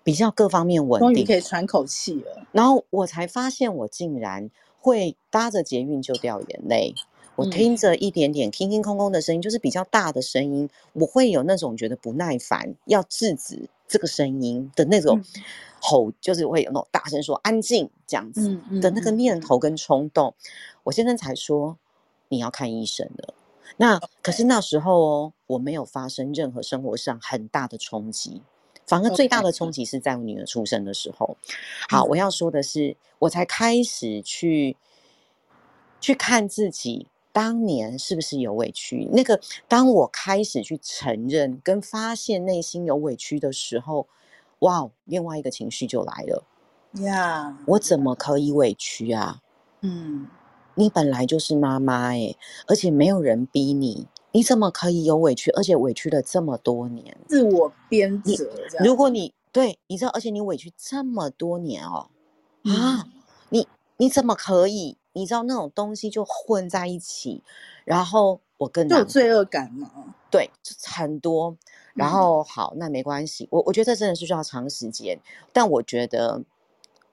[0.04, 2.46] 比较各方面稳定，终于可以喘口气了。
[2.52, 6.94] 然后我才发现，我竟然会搭着捷运就掉眼泪。
[7.36, 15.20] 我听着一点点空空空的声音，就是比较大的声音，我会有那种觉得不耐烦，要制止这个声音的那种
[15.82, 20.36] 吼，就是会有那种大声说安静这样子的那个念头跟冲动。
[20.84, 21.80] 我先生才说
[22.30, 23.34] 你要看医生了。
[23.78, 28.44] 那可是那时候哦，我没有发生任何生活上很大的冲击。
[28.86, 31.38] 反而最大的冲击是在我女儿出生的时候。
[31.90, 34.78] 好，我要说的是，我才开始去
[36.02, 39.08] 去看自己当年是不是有委屈。
[39.12, 44.08] 那个，当我开始去承认跟发现内心有委屈的时候，
[44.60, 46.44] 哇，另外一个情绪就来了。
[47.02, 49.42] 呀我怎么可以委屈啊？
[49.82, 50.28] 嗯，
[50.76, 52.36] 你本来就是妈妈哎，
[52.68, 55.50] 而且没有人逼你，你怎么可以有委屈？
[55.52, 58.46] 而且委屈了这么多年，自我鞭责。
[58.84, 62.10] 如果你对，你知道，而且你委屈这么多年哦，
[62.64, 63.08] 嗯、啊，
[63.50, 63.68] 你
[63.98, 64.98] 你怎么可以？
[65.16, 67.44] 你知道那种东西就混在一起，
[67.86, 70.16] 然后我跟就有罪恶感嘛？
[70.32, 70.50] 对，
[70.86, 71.56] 很多。
[71.94, 73.48] 然后好，那没关系。
[73.52, 75.20] 我我觉得这真的是需要长时间，
[75.52, 76.42] 但我觉得，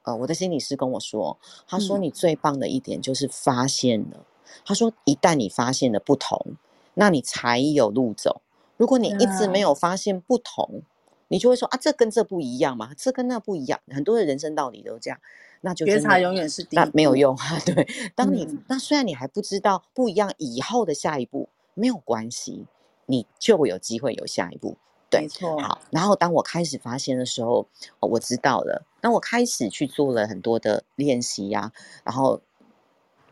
[0.04, 4.16] 呃，我的心理师跟我说，他说你最棒的一点就是发现了。
[4.16, 4.24] 嗯、
[4.64, 6.56] 他说一旦你发现了不同，
[7.00, 8.42] 那你才有路走。
[8.76, 13.80] 如果你一直没有发现不同，啊、你就会说啊，这跟这不一样嘛，这跟那不一样。
[13.88, 15.18] 很多的人生道理都这样。
[15.62, 17.58] 那就觉察永远是第一，那没有用啊。
[17.64, 22.66] 对，当你、嗯、那虽然你还不知道不一样以后的下一步，没有关系，
[23.06, 24.76] 你就有机会有下一步。
[25.08, 25.58] 对，没错。
[25.58, 27.66] 好，然后当我开始发现的时候，
[28.00, 28.86] 我知道了。
[29.00, 31.72] 那我开始去做了很多的练习呀、啊。
[32.04, 32.40] 然后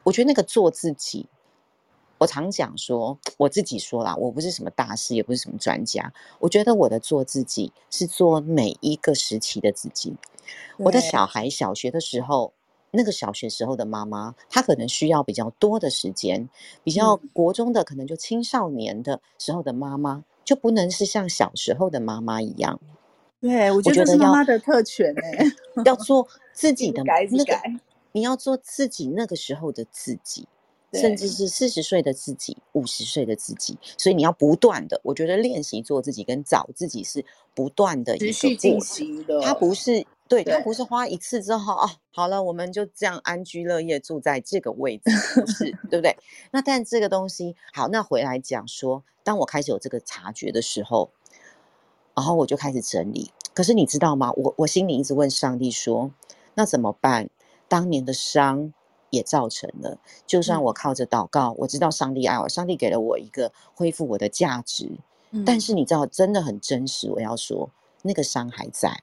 [0.04, 1.28] 我觉得那个做自己，
[2.18, 6.12] 我常讲说，我自己说啦，我不是什么大师，也不是什么专家。
[6.40, 10.16] 我觉得我的做自己是做每一个时期的自己。
[10.78, 12.52] 我的小孩小学的时候，
[12.90, 16.48] 那个小学时候的妈妈，她可能需要比较多的时间；
[16.82, 22.80] 比较国中的，可能就青少年的时候的妈妈，就不能是像小时候的妈妈一样。
[23.40, 25.46] 对，我觉得是妈妈的特权哎，
[25.84, 27.54] 要做自 己的改那个，
[28.10, 30.48] 你要做自己那个时候的自己。
[30.92, 37.24] 甚至是四十岁的自己，五十岁的自己，所以你要不断的，我觉得练习做自己跟找自己是
[37.54, 39.40] 不断的一个过程的。
[39.42, 46.16] 它不是对，它不是花一次之后哦，好了，我们就这样安居乐业住在这个位置，不是对不对？
[46.52, 51.10] 那但这个东西好，那回来讲说，当我开始有这个察觉的时候，
[52.14, 53.30] 然后我就开始整理。
[53.52, 54.32] 可是你知道吗？
[54.36, 56.12] 我我心里一直问上帝说，
[56.54, 57.28] 那怎么办？
[57.68, 58.72] 当年的伤。
[59.10, 64.90] 也造成了，就算我靠着祷告，嗯、我知道上帝爱我，上帝给了我一个恢复我的价值。
[65.30, 67.10] 嗯、但是你知道，真的很真实。
[67.10, 67.70] 我要说，
[68.02, 69.02] 那个伤还在。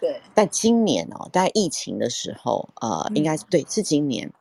[0.00, 4.32] 对，但今年哦，在疫情的时候，呃，嗯、应该对是今年，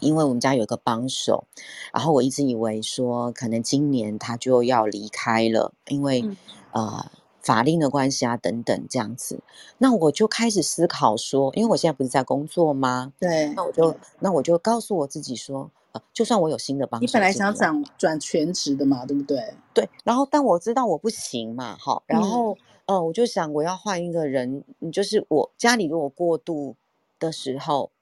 [0.00, 1.44] 因为我们家有一个帮手，
[1.92, 6.36] 然后我一直以为说，可能今年他就要离开了，因为、嗯、
[6.72, 7.10] 呃。
[7.46, 9.38] 法令的关系啊，等等这样子，
[9.78, 13.12] 那我就开始思考说，因为我现在不是在工作吗？
[13.20, 19.54] 对，那我就那我就告诉我自己说，呃，就算我有新的帮手，你本来想转转全职的嘛，对不对？
[19.72, 22.54] 对，然后但我知道我不行嘛，好，然后、
[22.86, 26.74] 嗯、呃，我就想我要换一个人，就是我家里如果过度
[27.20, 27.92] 的时候，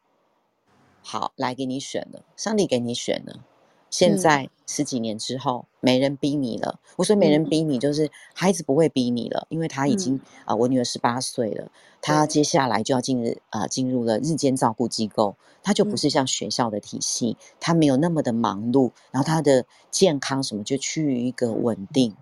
[1.02, 3.44] 好，来给你选了，上帝给你选了。
[3.90, 6.80] 现在十几年之后，没人逼你了。
[6.96, 22.16] 我说没人逼你，就是孩子不会逼你了，因为他已经啊、呃，我女儿十八岁了，她接下来就要进入啊，进入了日间照顾机构，她就不是像学校的体系，她没有那么的忙碌，然后她的健康什么就趋于一个稳定。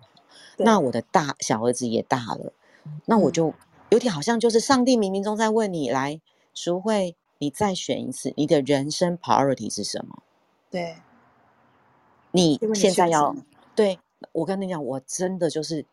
[0.57, 2.51] 那我的大小儿子也大了，
[3.05, 3.53] 那我就
[3.89, 6.19] 有点好像就是上帝冥冥中在问你，来
[6.53, 10.23] 淑慧，你再选一次，你的人生 priority 是什么？
[10.69, 10.97] 对。
[12.35, 13.35] 你现在要
[13.75, 13.99] 对
[14.31, 15.85] 我跟你讲，我真的就是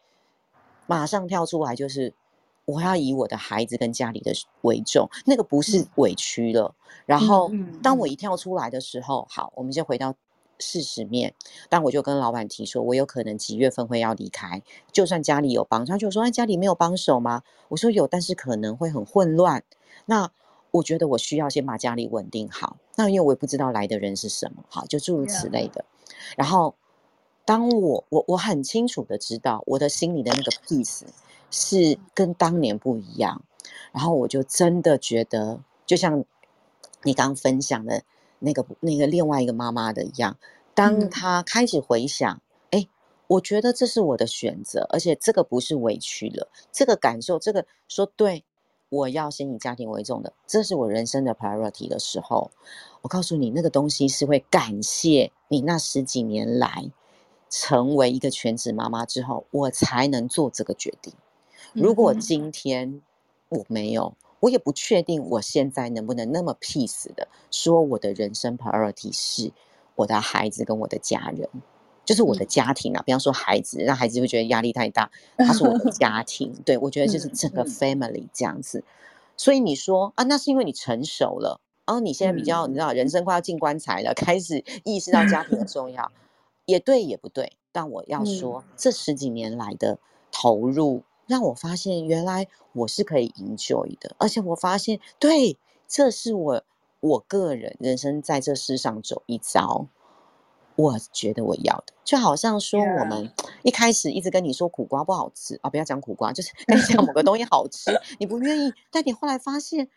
[0.86, 2.14] 马上跳出来，就是
[2.64, 6.74] 我要以我的孩子跟家里的为重，那个不是委屈了。
[6.78, 7.50] 嗯、然后
[7.82, 10.14] 当我一跳出来的时候，好，我们先回到
[10.58, 11.34] 事实面。
[11.68, 17.42] 但我就跟老板提说，我有可能几月份会要离开，就算家里有帮，他就说，哎，家里没有帮手吗？
[17.68, 19.62] 我说有，但是可能会很混乱。
[20.06, 20.30] 那
[20.70, 22.78] 我觉得我需要先把家里稳定好。
[22.96, 25.84] 那因为我也不知道来的人是什么，好，就诸如此类的。
[26.36, 26.74] 然后，
[27.44, 31.02] 当我我我很清楚的知道我的心里的那个 peace
[31.50, 33.42] 是跟当年不一样，
[33.92, 36.24] 然后我就真的觉得，就像
[37.02, 38.02] 你刚分享的
[38.38, 40.36] 那个那个另外一个妈妈的一样，
[40.74, 42.86] 当她开始回想，哎，
[43.26, 48.44] 我觉得这是我的选择，而且这个不是委屈了，这个感受，这个说对。
[48.90, 52.50] 我要先以家庭为重的，这是我人生的 priority 的时候，
[53.00, 56.90] 我告诉你，那个东西是会感谢你那十几年来
[57.48, 61.14] 成为一个全职妈妈之后，我才能做这个决定。
[61.72, 63.00] 如果今天
[63.48, 69.52] 我没有，我也不确定我现在能不能那么 peace 的说，我的人生 priority 是
[69.94, 71.48] 我的孩子跟我的家人。
[72.04, 75.10] 就是我的家庭啊，比方说孩子，让孩子会觉得压力太大。
[75.38, 78.82] 他是我的家庭，对，我觉得就是整个 family 这样子。
[79.36, 86.10] 所以你说啊，那是因为你成熟了，然后你现在比较，你知道，人生快要进棺材了， 开始意识到家庭的重要，
[86.66, 87.52] 也对，也不对。
[87.72, 89.98] 但我要说，这十几年来的
[90.32, 96.64] 投入让我发现原来我是可以 enjoy 的，而且我发现，对，这是我
[96.98, 99.86] 我个人人生在这世上走一遭，
[100.76, 109.88] 我觉得我要的，就好像说我们一开始一直跟你说苦瓜不好吃啊，不要讲苦瓜，就是跟你讲某个 东西好吃，你不愿意，但你后来发现。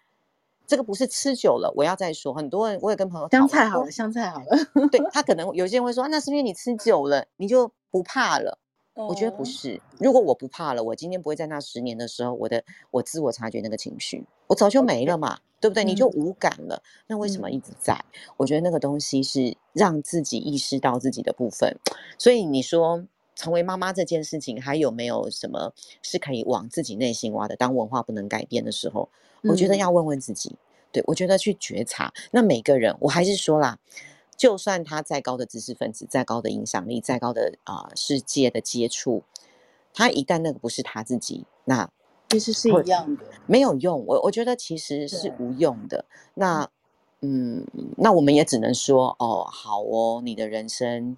[0.66, 2.34] 这个不是吃久了，我要再说。
[2.34, 4.88] 很多人，我也跟朋友香菜好了，香菜好了。
[4.90, 8.58] 对，他 可能有些人会说，那是因为你吃久了，你就不怕了。
[8.94, 9.10] Oh.
[9.10, 9.82] 我觉得不是。
[10.00, 15.86] 如果我不怕了，我今天不会在那十年的时候，我的我自我察觉那个情绪，我早就没了嘛.对不对？
[15.86, 16.76] 你就无感了。
[16.76, 17.98] 嗯、那为什么一直在？
[18.36, 21.80] 我觉得那个东西是让自己意识到自己的部分。
[22.18, 27.56] 所以你说成为妈妈这件事情，还有没有什么是可以往自己内心挖的？
[27.56, 29.08] 当文化不能改变的时候。
[29.44, 30.58] 我觉得要问问自己，嗯、
[30.92, 32.12] 对，我觉得去觉察。
[32.32, 33.80] 那每个人，我还是说啦，
[34.36, 39.24] 就算他再高的知识分子，再高的影响力，再高的啊、呃、世界的接触，
[39.94, 41.90] 他一旦那个不是他自己，那
[42.34, 44.06] 其实是一样的，没有用。
[44.06, 46.06] 我我觉得其实是无用的。
[46.34, 46.70] 那
[47.22, 47.66] 嗯，
[47.98, 51.18] 那我们也只能说，哦，好哦，你的人生，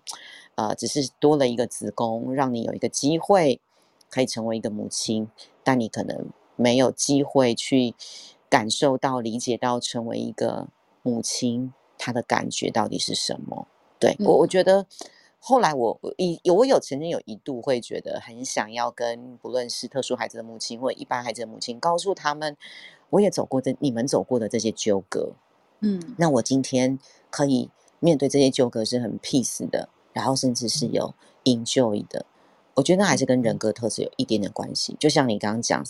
[0.56, 3.60] 呃，只是多了一个子宫，让你有一个机会
[4.10, 5.30] 可以成为一个母亲，
[5.64, 6.28] 但你可能。
[6.58, 7.96] 没有机会去
[8.50, 10.70] 感受到、理解到，成为一个
[11.02, 13.68] 母亲，她的感觉到底是什么？
[14.00, 14.88] 对、嗯、我，我觉得
[15.48, 22.58] 后来我一我有曾经有一度会觉得很想要跟不论是特殊孩子的母亲或者一般孩子的母亲，告诉他们，
[23.12, 25.34] 我也走过这，你们走过的这些纠葛，
[25.82, 26.98] 嗯，那我今天
[27.30, 27.70] 可以
[28.00, 32.26] 面对这些纠葛是很 peace 的，然后甚至是有 enjoy 的。
[32.74, 35.86] 我觉得那还是跟人格特质有一点点关系，就像你刚刚讲。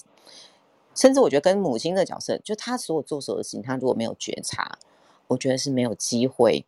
[0.94, 4.78] 甚至我觉得跟母亲的角色，就他所有做所有的事情，他如果没有觉察，
[5.28, 6.66] 我觉得是没有机会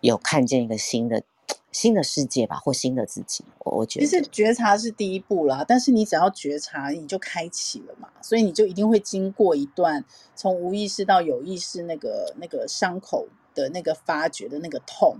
[0.00, 1.22] 有看见一个新的
[1.72, 3.44] 新的世界吧，或新的自己。
[3.58, 15.16] 我觉得其实觉察是第一步啦，但是你只要觉察，你就开启了嘛，所以你就一定会经过一段从无意识到有意识那个那个伤口的那个发掘的那个痛。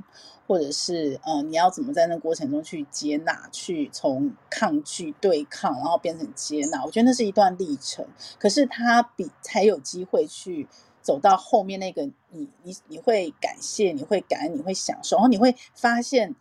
[0.46, 6.84] 或者是呃，你要怎么在那个过程中去接纳，去从抗拒、对抗，然后变成接纳？
[6.84, 8.04] 我觉得那是一段历程。
[8.36, 10.66] 可是它比才有机会去
[11.02, 16.34] 走到后面那个你，你你会感谢，你会感恩，你会享受，然后你会发现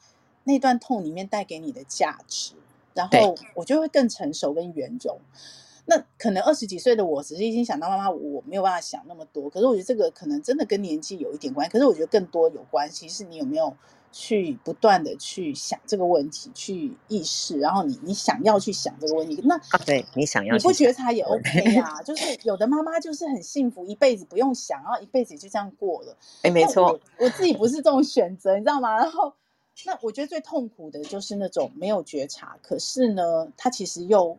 [0.44, 2.54] 那段痛里面带给你的价值，
[2.94, 5.20] 然后我就会更成熟跟圆融。
[5.86, 9.50] 那可能二十几岁的我，只是已经想到妈妈，我没有办法想那么多。
[9.50, 11.72] 可是我觉得这个可能真的跟年纪有一点关系。
[11.72, 13.76] 可是我觉得更多有关系是你有没有
[14.12, 19.42] 去不断的去想这个问题，去意识，然后你你想要去想这个问题。
[19.44, 22.02] 那对你想要，你不觉察也 OK 啊。
[22.02, 26.16] 就是有的妈妈就是很幸福，一辈子不用想，然后一辈子就这样过了。
[26.42, 28.96] 哎，没错，我，我自己不是这种选择，你知道吗？
[28.98, 29.34] 然后
[29.86, 34.38] 那我觉得最痛苦的就是那种没有觉察，可是呢，他其实又。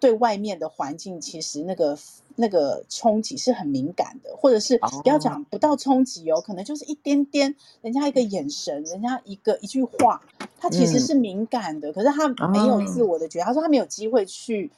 [0.00, 1.96] 对外面的环境，其实那个
[2.36, 10.22] 那个冲击是很敏感的，或者是不要讲不到冲击哦，可能就是一点点，人家一个眼神，人家一个一句话，
[10.58, 14.70] 他其实是敏感的，嗯、可是他没有自我的觉察，他说他没有机会去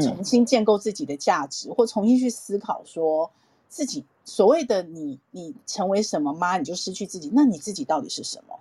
[0.00, 3.30] 重新建构自己的价值，嗯、或重新去思考说
[3.68, 8.58] 自己所谓的你，你成为什么妈，你就失去自己，那你自己到底是什么？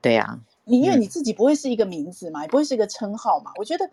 [0.00, 3.90] 对呀、啊，你因为你自己不会是一个名字嘛，也不会是一个称号嘛，我觉得。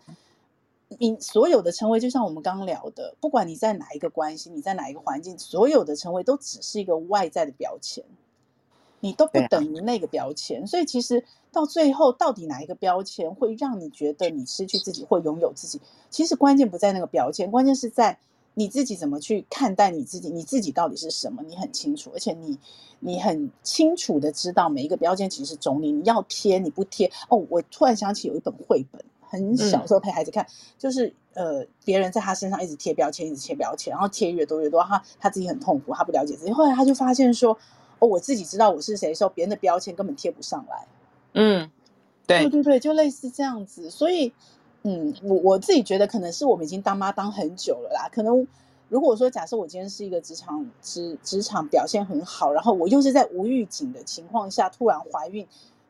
[0.98, 8.04] 你所有的称谓，就像我们刚刚聊的，不管你在哪一个关系，你在哪一个环境，所有的称谓都只是一个外在的标签，
[9.00, 10.62] 你都不等于那个标签。
[10.62, 15.80] 啊、所以其实到最后，到底哪一个标签会让你觉得你失去自己或拥有自己？
[16.08, 18.20] 其实关键不在那个标签，关键是在
[18.54, 21.42] 你自己怎么去看待你自己，你自己到底是什么？
[21.42, 22.58] 你很清楚，而且你
[23.00, 27.10] 你很清楚的知道每一个标签其实是中立，你要贴你不贴。
[27.28, 29.04] 哦，我突然想起有一本绘本。
[29.28, 30.48] 很小时候陪孩子看，嗯、
[30.78, 36.52] 就是呃，别人在他身上一直贴标签，一直贴标签，然后贴越多越多，他他自己很痛苦，他不了解自己。
[36.52, 37.58] 后来他就发现说，
[37.98, 40.86] 哦，我自己知道我是谁的时候，别人的标签根本贴不上来。
[41.34, 41.70] 嗯，
[42.26, 43.90] 对对对对，就类似这样子。
[43.90, 44.32] 所以，
[44.82, 48.08] 嗯，我我自己觉得可能是我们已经当妈当很久了啦。
[48.10, 48.46] 可能
[48.88, 55.46] 如果说假设我今天是一个职场职职场表现很好，然后我又是在无预警的情况下突然怀孕。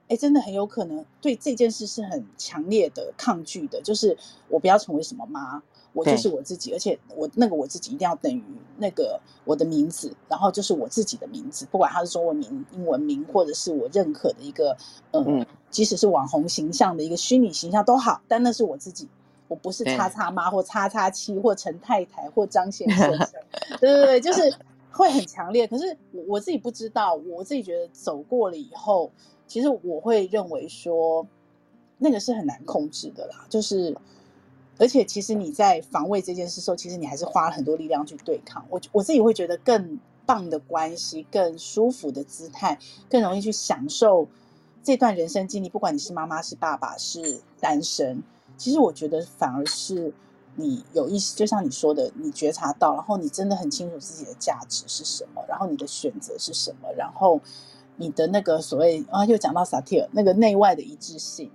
[0.08, 4.16] 哎，真的很有可能对这件事是很强烈的抗拒的，就是
[4.48, 5.60] 我不要成为什么妈，
[5.92, 8.40] 我就是我自己，而且我那个我自己一定要等于
[8.78, 14.76] 那个我的名字，然后就是我自己的名字，不管它是中文名、英文名，或者是我认可的一个，
[15.10, 19.08] 呃、嗯，即使是网红形象的一个虚拟形象都好，但那是我自己，
[19.48, 23.10] 我不是叉叉妈或叉叉妻或陈太太或张先生，
[23.80, 24.54] 对对对，就是
[24.92, 25.66] 会很强烈。
[25.66, 25.96] 可是
[26.28, 29.10] 我自己不知道，我自己觉得走过了以后。
[29.46, 31.26] 其实我会认为说，
[31.98, 33.46] 那个是很难控制的啦。
[33.48, 33.96] 就是
[34.78, 38.66] 而且其实你在防卫这件事时候，其实你还是花了很多力量去对抗。
[38.68, 42.78] 我我自己会觉得更棒的关系，更舒服的姿态，
[43.08, 44.28] 更容易去享受
[44.82, 45.68] 这段人生经历。
[45.68, 48.22] 不管你是妈妈、是爸爸、是单身，
[48.58, 50.12] 其实我觉得反而是
[50.56, 57.40] 你有意识，就像你说的，你觉察到，然后你真的很清楚自己的价值是什么，然后你的选择是什么，然后
[57.96, 61.50] 你的那个所谓啊，又讲到萨提尔那个内外的一致性。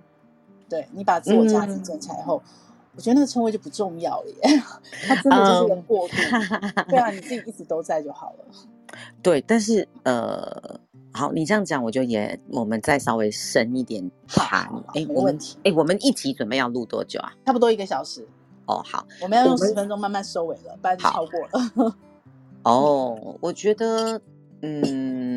[0.68, 2.42] 对，你把自我价值建起来后。
[2.46, 2.52] 嗯
[2.94, 4.62] 我觉得那个称谓就不重要了耶，
[5.08, 6.14] 它真的就是一个过渡。
[6.14, 8.44] Um, 对啊，你自己一直都在就好了。
[9.22, 10.78] 对，但是呃，
[11.10, 14.70] 好，你这样讲，我就也我们再稍微深一点谈。
[14.88, 15.56] 哎，没问题。
[15.64, 17.32] 哎，我们一集准备要录多久啊？
[17.46, 18.28] 差不多一个小时。
[18.66, 21.96] 哦，好，我们要用十分钟慢慢收尾了，不然就超过了。
[22.64, 24.20] 哦，我觉得，
[24.60, 25.31] 嗯。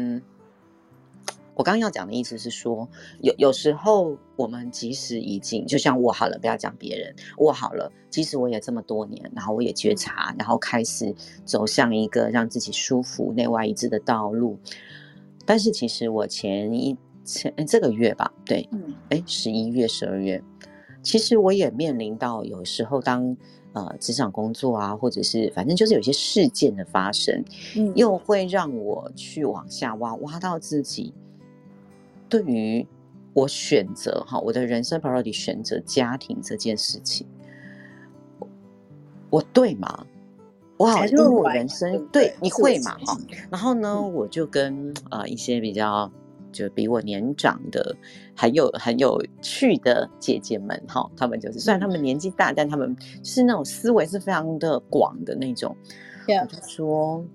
[1.55, 2.87] 我刚刚要讲的意思是说，
[3.21, 14.59] 有有时候我们即使已经就像我好了，不要讲别人，我好了，即使我也这么多年，然后我也觉察，然后开始走向一个让自己舒服、内外一致的道路。
[15.45, 20.43] 但是其实我前一前这个月吧，对，嗯，哎，十一月、十二月，
[21.01, 23.37] 其实我也面临到有时候当
[23.71, 27.43] 呃职场工作啊，或者是反正就是有些事件的发生，
[27.77, 31.13] 嗯，又会让我去往下挖，挖到自己。
[32.35, 32.85] 对于
[33.33, 37.25] 我选择哈，我的人生 priority 选择家庭这件事情，
[38.39, 38.47] 我，
[39.29, 40.05] 我对吗？
[40.75, 43.17] 我好像因为我人生对，你会嘛哈？
[43.49, 46.11] 然后呢，嗯、我就跟呃一些比较
[46.51, 47.95] 就比我年长的
[48.35, 55.73] 很有很有趣的姐姐们哈，他们就是虽然他们年纪大，但他们是那种思维是非常的广的那种，
[56.27, 57.25] 嗯、我就说。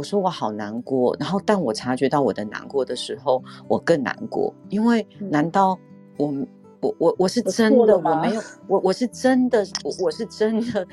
[0.00, 5.78] 我说我好难过，然后但我察觉到我的难过的时候，我更难过，因为难道
[6.16, 6.32] 我
[6.80, 10.86] 我我 我是真的我没有我我是真的我我是真的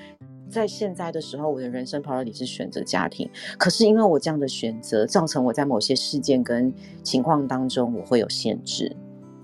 [0.50, 8.94] 在现在的时候，我的人生 priority 是选择家庭，可是因为我这样的选择，造成我在某些事件跟情况当中，我会有限制，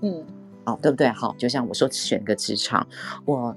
[0.02, 0.22] 嗯，
[0.66, 1.08] 好，对不对？
[1.08, 2.86] 好，就像我说选个职场，
[3.24, 3.56] 我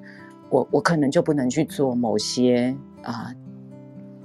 [0.50, 3.36] 我我可能就不能去做某些啊、呃、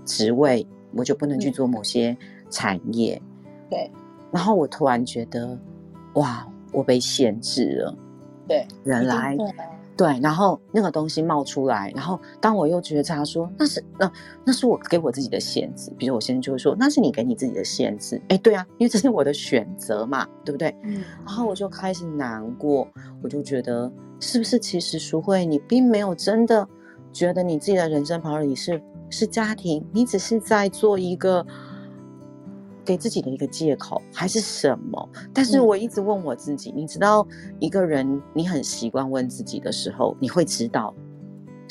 [0.04, 0.64] 职位。
[0.95, 2.16] 我就不能去做某些
[2.51, 3.90] 产业，嗯、对。
[4.30, 5.59] 然后我突然觉得，
[6.14, 7.95] 哇，我被限制了。
[8.49, 9.36] 对，原来
[9.95, 10.18] 对。
[10.20, 14.11] 然后那个东西冒出来，然后当我又觉察说，那是那
[14.43, 15.93] 那是我给我自己的限制。
[15.99, 18.20] 比如我现在就会说，那是你给你自己的限制。
[18.28, 20.74] 哎，对啊，因为这是我的选择嘛，对不对？
[20.82, 21.05] 嗯。
[21.26, 22.88] 然后我就开始难过，
[23.22, 26.66] 我就觉得，是不是其实淑慧，你并没有真的
[27.12, 28.82] 觉得你自己的人生跑里是。
[29.12, 31.46] 是家庭，你只是在做一个
[32.84, 35.08] 给自己的一个借口，还是什么？
[35.32, 37.24] 但是我一直问我自己，嗯、你知道，
[37.60, 40.92] 一个人你很习惯问自己的时候，你会知道。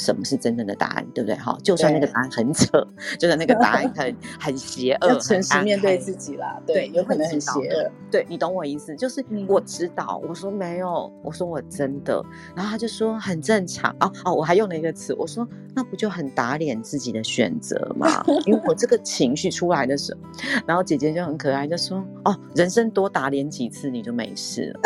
[0.02, 1.36] 什么是真正的答案，对不对？
[1.36, 2.86] 哈，就算那个答案很扯，
[3.20, 6.60] 就算那个答案很 很邪恶，要诚实面对自己啦。
[6.66, 7.91] 对，有可能很邪恶。
[8.10, 10.20] 对，你懂我意思，就是我知道。
[10.24, 12.20] 嗯、我说没有，我说我真的。
[12.56, 13.95] 然后他就说很正常。
[13.99, 18.24] 哦哦，我还用了一个词，我说那不就很打脸自己的选择吗？
[18.47, 20.20] 因为我这个情绪出来的时候，
[20.66, 24.80] 然后姐姐就很可爱，就说哦，人生多打脸几次你就没事了。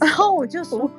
[0.00, 0.90] 然后我就说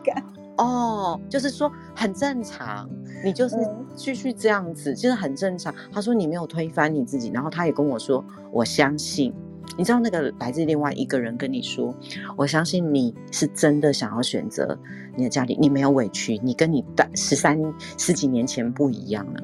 [0.58, 2.90] 哦，就是说很正常。
[3.24, 3.56] 你就是
[3.96, 5.74] 继续这样子，其实很正常。
[5.92, 9.34] 他说你没有推翻你自己，然后他也跟我说，我相信。
[9.78, 11.96] 你知道那个来自另外一个人跟你说，
[12.36, 14.78] 我相信你是真的想要选择
[15.16, 17.58] 你的家里，你没有委屈，你跟你的十三
[17.98, 19.44] 十几年前不一样了，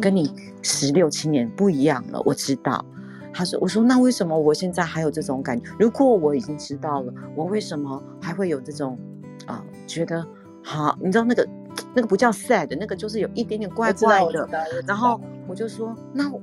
[0.00, 2.20] 跟你十六七年不一样了。
[2.24, 2.84] 我知道。
[3.32, 5.66] 他说，我说那为什么我现在还有这种感觉？
[5.78, 8.98] 如果我已经知道了，我为什么还会有这种
[9.46, 9.64] 啊、呃？
[9.86, 10.26] 觉得
[10.64, 11.46] 好，你知道那个。
[11.94, 14.48] 那个不叫 sad，那个就是有一点点怪怪的。
[14.86, 16.40] 然后我就说，那我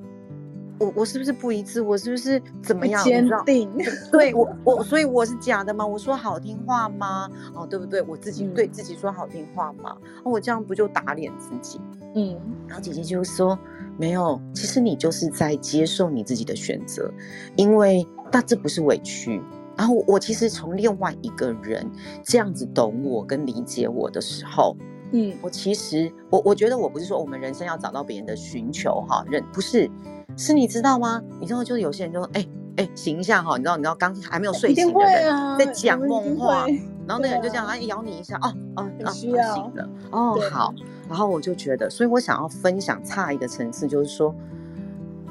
[0.79, 1.81] 我，我是不是不一致？
[1.81, 3.03] 我是不是怎么样？
[3.03, 3.69] 坚定？
[4.11, 5.85] 对我 我，所以我是假的吗？
[5.85, 7.29] 我说好听话吗？
[7.53, 8.01] 哦，对不对？
[8.01, 9.95] 我自己对自己说好听话吗？
[10.23, 11.79] 哦，我这样不就打脸自己？
[12.15, 12.37] 嗯。
[12.67, 13.57] 然后姐姐就说，
[13.97, 17.09] 没有，其实你就是在接受你自己的选择，
[17.55, 19.41] 因为那这不是委屈。
[19.77, 21.85] 然后我其实从另外一个人
[22.23, 24.75] 这样子懂我跟理解我的时候。
[25.11, 29.89] 嗯，我其实我我觉得我不是说我们人生要找到别人的寻求哈，人不是，
[30.35, 31.21] 是你知道吗？
[31.39, 32.47] 你知道就是有些人就说，哎
[32.77, 36.65] 哎，醒一下哈，你知道你知道刚还没有睡醒的人在讲梦话，
[37.07, 40.73] 然后那个人就这样，啊咬你一下，哦哦哦，醒了，哦好，
[41.07, 44.35] 然后我就觉得，所以我想要分享差一个层次，就是说，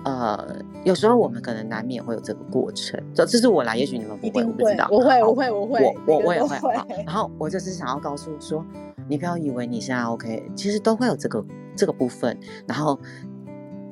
[0.04, 6.58] 呃，有时候我们可能难免会有这个过程，这这是我来，也许你们不会，我不知道，我会我会我会我我我也会，
[7.04, 8.64] 然后我就是想要告诉说。
[9.08, 11.44] 你不要以为你现在 OK，其实都会有这个
[11.76, 12.98] 这个部分，然后。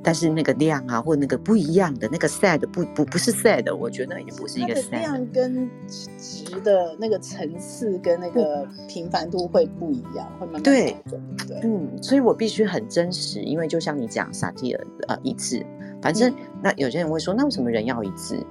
[0.05, 4.91] 但是那个量啊，或那个不一样的那个 sad 不不不是 sad，我觉得也不是一个 sad。
[4.99, 5.71] 量跟
[6.19, 10.97] 值的那个层次跟那个频繁度会不一样，会慢慢对
[11.47, 15.65] 对，嗯，所以我必须很真实，因为就像你讲萨提尔呃一致，
[16.03, 18.45] 反正、嗯、那有些人会说，那为什么人要一致？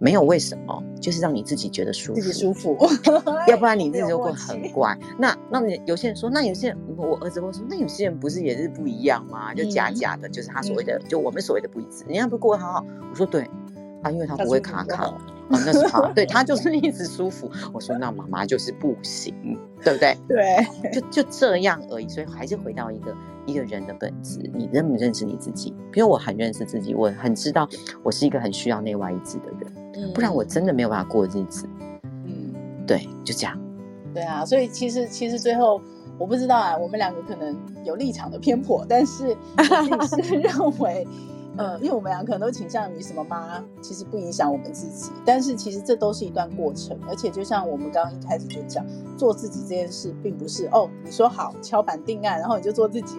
[0.00, 2.76] 没有为什么，就是让你自己觉得舒服，自己舒服，
[3.46, 4.96] 要不然你自己就会 很怪。
[5.16, 9.54] 那那你有些人说，那有些人我儿子会说，那有些人不是也是不一样吗？
[9.54, 12.04] 就假假的，就是他所谓的，嗯、就我们所谓的不一致。
[12.06, 13.42] 人家不过得好好，我说对
[14.02, 15.14] 啊，因为他不会卡卡，啊，
[15.50, 17.48] 那是他， 对他就是一直舒服。
[17.72, 19.32] 我说那妈妈就是不行，
[19.84, 20.16] 对不对？
[20.26, 22.08] 对，就就这样而已。
[22.08, 23.14] 所以还是回到一个。
[23.50, 25.70] 一个人的本质，你认不认识你自己？
[25.94, 27.68] 因为我很认识自己，我很知道
[28.02, 31.68] 我是一个很需要内外一致的人，嗯、不然我真的没有办法过日子。
[32.24, 32.54] 嗯，
[32.86, 33.58] 对，就这样。
[34.14, 35.80] 对啊，所以其实其实最后
[36.18, 41.06] 我不知道啊，我们两个可能有立场的偏颇，但是我是 认为。
[41.60, 48.82] 呃，因为我们俩可能都倾向于什么妈，其实不影响我们自己，但是其实这都是一段过程，而且就像我们刚刚一开始就讲，
[49.14, 53.18] 做自己这件事，并不是哦，你说好敲板定案，然后你就做自己，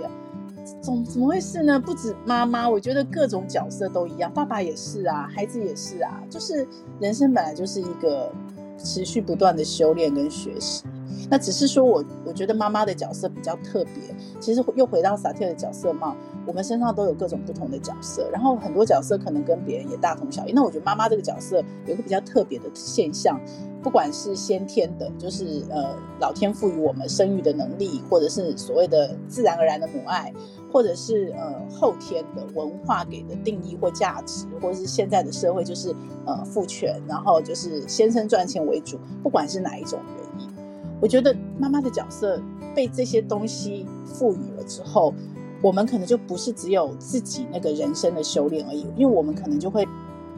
[0.81, 1.79] 怎怎么回事呢？
[1.79, 6.67] 不止妈妈，我觉得各种角色都一样，爸爸也是啊，孩子也是啊，就是
[6.99, 8.31] 人生本来就是一个
[8.75, 10.83] 持续不断的修炼跟学习。
[11.31, 13.93] 那只是说我，我觉得妈妈的角色比较特别。
[14.41, 16.13] 其实又回到萨提尔的角色嘛，
[16.45, 20.51] 我们身上都有各种不同的角色，然后很多角色可能跟别人也大同小异。
[20.51, 23.39] 那我觉得妈妈这个角色有个比较特别的现象，
[23.81, 30.33] 不管是先天的，就是呃老天赋予我们生育的能力，或者是所谓的自然而然的母爱，
[30.69, 40.50] 或者是呃后天的文化给的定义或价值，或者是现在的社会就是呃父权，然后就是先生赚钱为主，不管是哪一种原因。
[41.01, 42.39] 我觉得妈妈的角色
[42.75, 45.13] 被这些东西赋予了之后，
[45.61, 49.85] 我们可能就不是只有自己那个人生的修炼而已，因为我们可能就会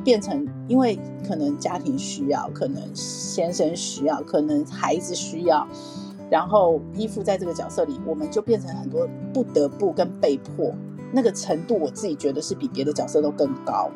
[0.04, 0.98] 变成，因为
[1.28, 5.68] 可能家庭需要，可能先生需要，可能孩子需要，
[6.32, 10.74] 然后依附在这个角色里，我们就变成很多不得不跟被迫，
[11.14, 13.90] 那个程度，我自己觉得是比别的角色都更高。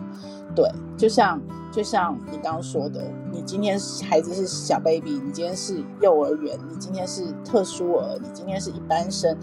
[0.56, 1.42] 对，就像
[1.72, 9.36] 就像你刚刚说的，你今天孩子是小 baby，你今天是幼儿园，你今天是特殊儿，你今天是一般生，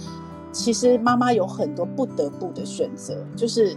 [0.53, 3.17] 其实妈妈有很多不得不的选择。
[3.37, 3.77] 就是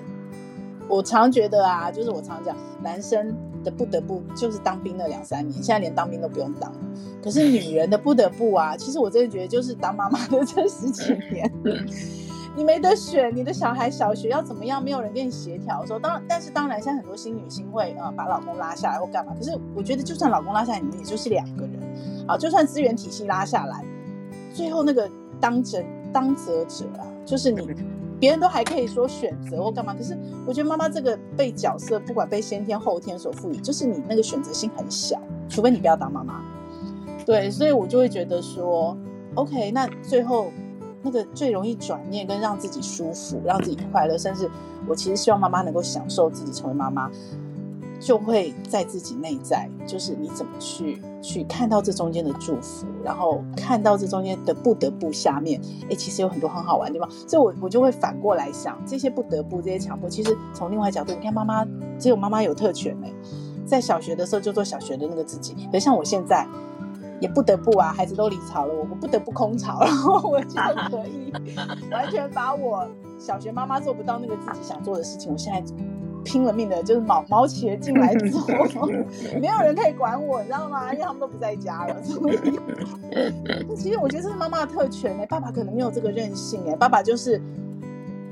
[0.87, 6.71] 我常觉得啊，就是我常讲，男生的不得不就是当兵那两三年，现在连当兵都不用当。
[7.23, 11.51] 可是女人的不得不啊，其实我真的觉得就是当妈妈的这十几年。
[12.57, 14.83] 你没得选，你的小孩小学要怎么样？
[14.83, 19.31] 没有人跟你协调的时候，当然，但是当然，现在很多新女性会呃把老公拉下来或干嘛。
[19.37, 21.73] 可是我觉得，就算老公拉下来，你们也就是两个人
[22.27, 22.35] 啊。
[22.35, 23.85] 就算资源体系拉下来，
[24.55, 25.07] 最后那个
[25.39, 27.75] 当责当责者啊，就是你，
[28.19, 29.93] 别人都还可以说选择或干嘛。
[29.93, 36.43] 可是我觉得妈妈这个被角色，不管被先天后天所赋予，就是你那个选择性很小，除非你不要当妈妈。
[37.23, 38.97] 对，所以我就会觉得说
[39.35, 40.51] ，OK，那最后。
[41.01, 44.49] 那个最容易转念跟让自己舒服，让自己快乐，甚至
[44.87, 47.09] 我其实希望妈妈能够享受自己成为妈妈，
[47.99, 61.65] 就会在自己内在，就是你怎么去去看到这中间的祝福，然后看到这中间的不得不下面，哎，其实有很多很好玩的地方，所以我我就会反过来想，这些不得不，这些强迫，其实从另外角度，你看妈妈
[61.97, 63.07] 只有妈妈有特权呢，
[63.65, 66.47] 在小学的时候就做小学的那个自己，可像我现在。
[67.19, 70.59] 也不得不啊，孩子都离巢了，我不得不空巢，然后我就
[70.89, 71.33] 可以
[71.91, 72.87] 完全把我
[73.17, 75.73] 小学妈妈做不到那个自己想做的事情，我现在
[76.23, 78.41] 拼了命的，就是卯卯起了劲来做，
[79.39, 80.93] 没有人可以管我，你知道吗？
[80.93, 82.37] 因为他们都不在家了，所以
[83.75, 87.41] 其实我觉得这是妈妈的特权哎，爸爸可能没有这个韧性哎，爸爸就是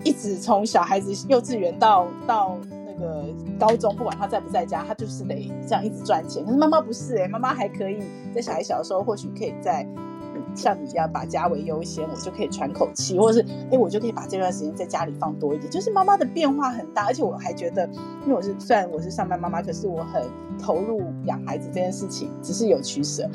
[0.03, 2.57] 一直从小孩子幼稚园到到。
[2.99, 3.25] 个
[3.59, 6.43] 高中，不管他在不在家，他就是得这样一直赚钱。
[6.45, 7.99] 可是妈妈不是哎、妈妈还可以
[8.33, 9.87] 在小孩小的时候，或许可以在、
[10.35, 15.69] 嗯、像你一样把家为优先，我就可以喘口气，或者是哎、我就可以把这段时间在家里放多一点。
[15.71, 17.87] 就是妈妈的变化很大，而且我还觉得，
[18.23, 20.23] 因为我是虽然我是上班妈妈，可是我很
[20.59, 23.29] 投入养孩子这件事情，只是有取舍。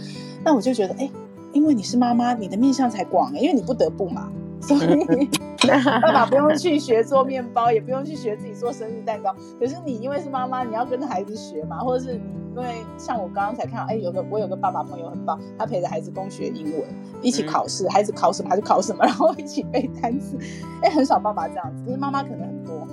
[0.45, 1.11] 那我就觉得，哎、
[1.53, 4.31] 因为你是妈妈，你的面向才广哎、因为你不得不嘛。
[4.63, 5.29] 所以
[6.03, 9.35] 爸爸不用 去学做面包，也不用去学自己做生日蛋糕。
[9.59, 12.23] 可是你因为是妈妈，你要跟着孩子学嘛，或者是你
[12.55, 16.83] 因为像我刚刚才看到，哎，有个我有个爸爸朋友很棒，他陪着孩子共学英文，
[17.23, 20.37] 一起考试，孩子考什么他就考什么，然后一起背单词。
[20.83, 22.87] 哎，很少爸爸这样子，可是妈妈可能很多。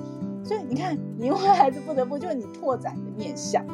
[0.43, 3.65] 所以你看，你因为孩子不得不，就是你拓展你的面向，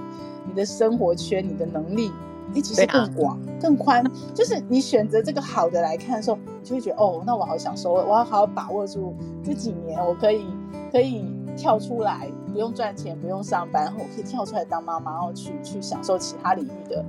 [0.48, 2.12] 你的生活圈，你的能力。
[2.56, 4.04] 哎，其实更广、啊、更宽。
[4.34, 10.45] 就是你选择这个好的来看的时候，你就会觉得哦，那我好享受，我要好好把握住这几年，我可以
[10.91, 11.26] 可以
[11.56, 17.04] 跳出来，不用赚钱，不用上班，我可以跳出来当妈妈，然后去去享受其他领域的。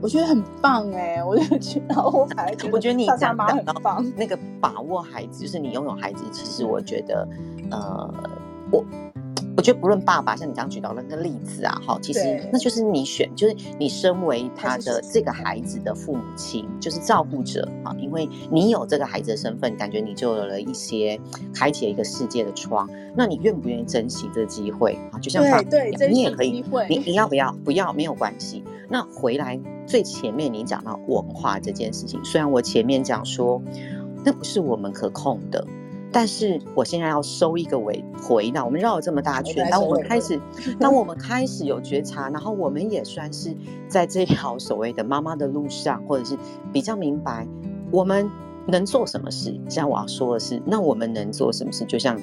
[0.00, 4.04] 我觉得很棒哎，我就觉得，然后我反而觉得，我觉得你讲妈很棒。
[4.16, 7.28] 那个把握孩子，就是你拥有孩子，其实我觉得，
[7.70, 8.12] 呃，
[8.72, 8.84] 我
[9.56, 21.20] 我觉得不论爸爸，像你刚刚举到那个例子啊，哈，其实那就是你选，就是你身为他的这个孩子的父母亲，就是照顾者啊，因为你有这个孩子的身份，感觉你就有了一些
[21.54, 22.88] 开启了一个世界的窗。
[23.14, 25.18] 那你愿不愿意珍惜这个机会啊？
[25.18, 27.52] 就像爸爸你也可以，你你要不要？
[27.64, 28.64] 不要没有关系。
[28.88, 29.60] 那回来。
[29.84, 33.60] 最前面你讲到文化这件事情，虽然我前面讲说
[34.24, 35.66] 那不是我们可控的，
[36.12, 40.38] 但是我现在要收一个尾回到我们绕了这么大圈，当我们开始，
[40.78, 43.56] 当我们开始有觉察，然后我们也算是
[43.88, 46.36] 在这条所谓的妈妈的路上，或者是
[46.72, 47.46] 比较明白
[47.90, 48.30] 我们
[48.66, 49.50] 能做什么事。
[49.68, 51.84] 现在我要说的是，那我们能做什么事？
[51.86, 52.20] 就像。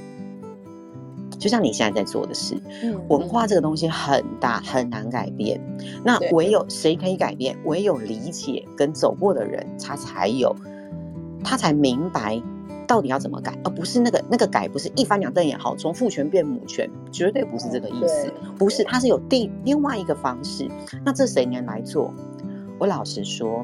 [1.37, 5.57] 就像你现在在做的事，嗯，文化这个东西很大，很难改变。
[6.03, 7.57] 那唯有谁可以改变？
[7.63, 10.53] 唯有理解跟走过的人，他才有，
[11.41, 12.41] 他才明白
[12.89, 18.33] 到底要怎么改，而不是那个那个改，不是一翻两瞪眼，好，从父权变母权，绝对不是这个意思。
[18.57, 20.67] 不是，他是有第另外一个方式。
[21.05, 22.11] 那这谁能来做？
[22.79, 23.63] 我老实说。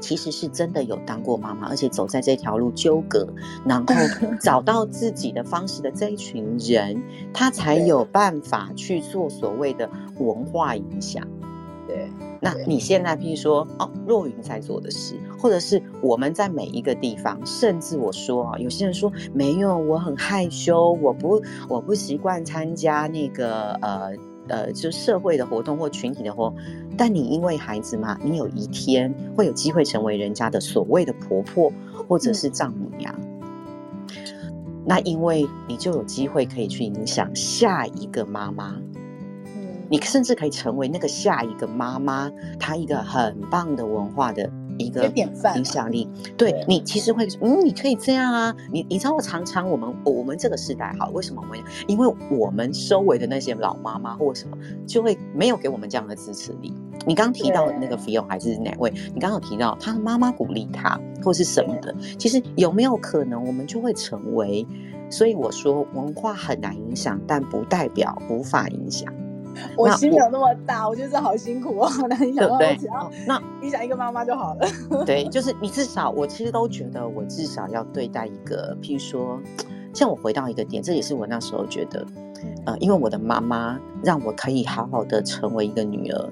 [0.00, 3.28] 其实是真的有当过妈妈，而且走在这条路纠葛，
[3.66, 3.94] 然后
[4.40, 7.02] 找到自己的方式的这一群人，
[7.34, 11.28] 他才有办法去做所谓的文化影响。
[11.92, 12.08] 对，
[12.40, 24.12] 那你现在譬如说哦，若云在做的事，或者是我们在每一个地方，甚至我说啊，有些人说没有，我很害羞，我不我不习惯参加那个呃。
[24.48, 26.56] 呃，就社会的活动或群体的活动，
[26.96, 31.72] 但你因为孩子嘛，你有一天会有机会成为人家的所谓的婆婆
[32.08, 33.14] 或者是丈母娘，
[34.08, 38.89] 嗯、那因为你就有机会可以去影响下一个妈妈，嗯，
[39.90, 44.50] 你甚至可以成为那个下一个妈妈，她一个很棒的文化的。
[44.78, 51.62] 一个影响力，对，你其实会，嗯，你可以这样啊，你你知道，我常常我们我们这个时代，好，为什么我们？
[51.86, 56.72] 因为我们周围的那些老妈妈或什么，就会没有给我们这样的支持力。
[57.06, 58.90] 你刚提到的那个菲佣还是哪位？
[59.12, 61.94] 你刚刚有提到他的妈妈鼓励他，或是什么的？
[62.18, 64.66] 其实有没有可能，我们就会成为？
[65.10, 69.12] 所以我说，文化很难影响，但不代表无法影响。
[69.76, 72.48] 我心没有那么大，我，我觉得这好辛苦哦， 那你想。
[72.48, 74.68] 要，那你想一个妈妈就好了。
[75.04, 79.40] 对， 就是你至少，我其实都觉得，我至少要对待一个，譬如说，
[79.94, 82.06] 像我回到一个点，这也是我那时候觉得，
[82.66, 86.30] 呃，因为我的妈妈让我可以好好的成为一个女儿。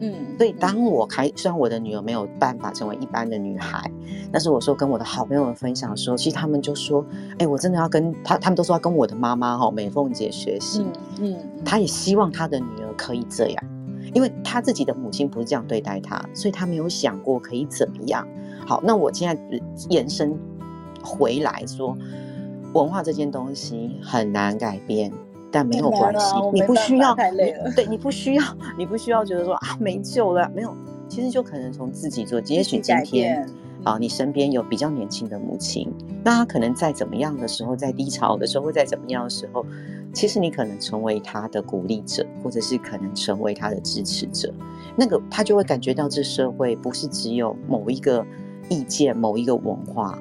[0.00, 3.90] 嗯，所以当我开，虽然我的女儿没有办法成为一般的女孩，
[4.30, 7.04] 但是我说跟我的好朋友们分享的时候，其实他们就说，
[7.38, 10.84] 哎，我真的要跟他，他们都说要跟我的妈妈哈美凤姐学习。
[11.20, 13.64] 嗯，嗯，他也希望她的女儿可以这样，
[14.14, 18.26] 因为她自己的母亲不是这样对待她，所以她没有想过可以怎么样。
[18.66, 20.38] 好，那我现在延伸
[21.02, 21.96] 回来说，
[22.74, 25.12] 文化这件东西很难改变。
[25.50, 27.14] 但没有关系，你不需要。
[27.74, 28.42] 对，你不需要，
[28.76, 30.74] 你不需要觉得说啊没救了，没有。
[31.08, 32.38] 其实就可能从自己做。
[32.42, 33.48] 也许今天
[33.82, 35.90] 啊，你身边有比较年轻的母亲，
[36.22, 39.64] 那她可能在怎么样的时候，在低潮的时候，或在怎么样的时候，
[40.12, 44.52] 其实你可能成为她的鼓励者，或者是可能成为她的支持者。
[44.96, 48.22] 那个她就会感觉到这社会不是只有某一个
[48.68, 50.18] 意见、某一个文化。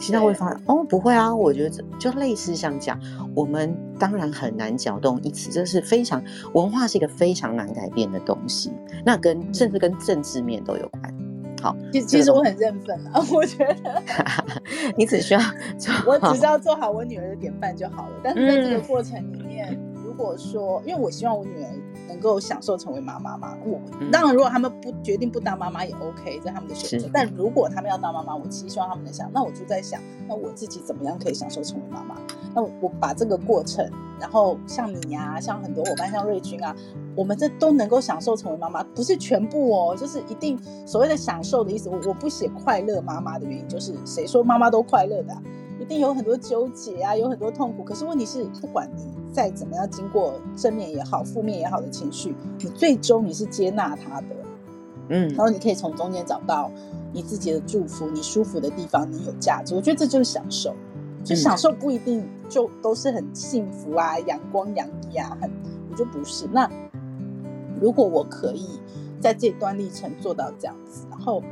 [0.00, 2.98] 其他会发现哦，不会啊，我觉得这就类似像这样，
[3.34, 6.20] 我们当然很难搅动一词，这是非常
[6.54, 8.72] 文化是一个非常难改变的东西，
[9.04, 11.14] 那跟甚至跟政治面都有关。
[11.62, 14.02] 好，其实其实我很认份啊， 我觉得
[14.96, 15.40] 你只需要
[15.78, 18.16] 做，我只需要做好我女儿的典范就好了。
[18.24, 21.68] 但是在这个过程里面，嗯、如果说，因为我希望我女儿。
[22.10, 23.56] 能够享受成为妈妈吗？
[23.64, 23.80] 我
[24.10, 27.08] 当然，如果他们不决定不当妈妈也 OK，这是他们的选择。
[27.12, 29.30] 但如果他们要当妈妈，我其实希望他们能想。
[29.32, 32.16] 那我就在想，那我自己怎么样可以享受成为妈妈？
[32.52, 33.88] 那我把这个过程，
[34.18, 36.74] 然后像你呀、啊，像很多伙伴，像瑞君啊，
[37.14, 41.88] 我们这都能够享受成为妈妈，不是全部哦，就是一定所谓的享受的意思。
[41.88, 45.40] 我我不写快乐妈妈的原因，就是谁说妈妈都快乐的、啊？
[45.78, 47.82] 一定有很多纠结啊，有很多痛苦。
[47.82, 54.36] 可是问题是，不管你再怎么样经过正面也好、负面也好的情绪，你最终你是接纳他的，
[55.08, 56.70] 嗯，然后你可以从中间找到
[57.12, 59.74] 你自己的祝福，你舒服的地方，你有价值。
[59.74, 60.74] 我觉得这就是享受。
[61.22, 65.50] 就享受不一定就都是很幸福啊、阳光洋溢啊，很，
[65.90, 66.46] 我觉得不是。
[66.50, 66.66] 那
[67.78, 68.80] 如果我可以
[69.20, 71.06] 在这段历程做到这样子。
[71.10, 71.42] 然后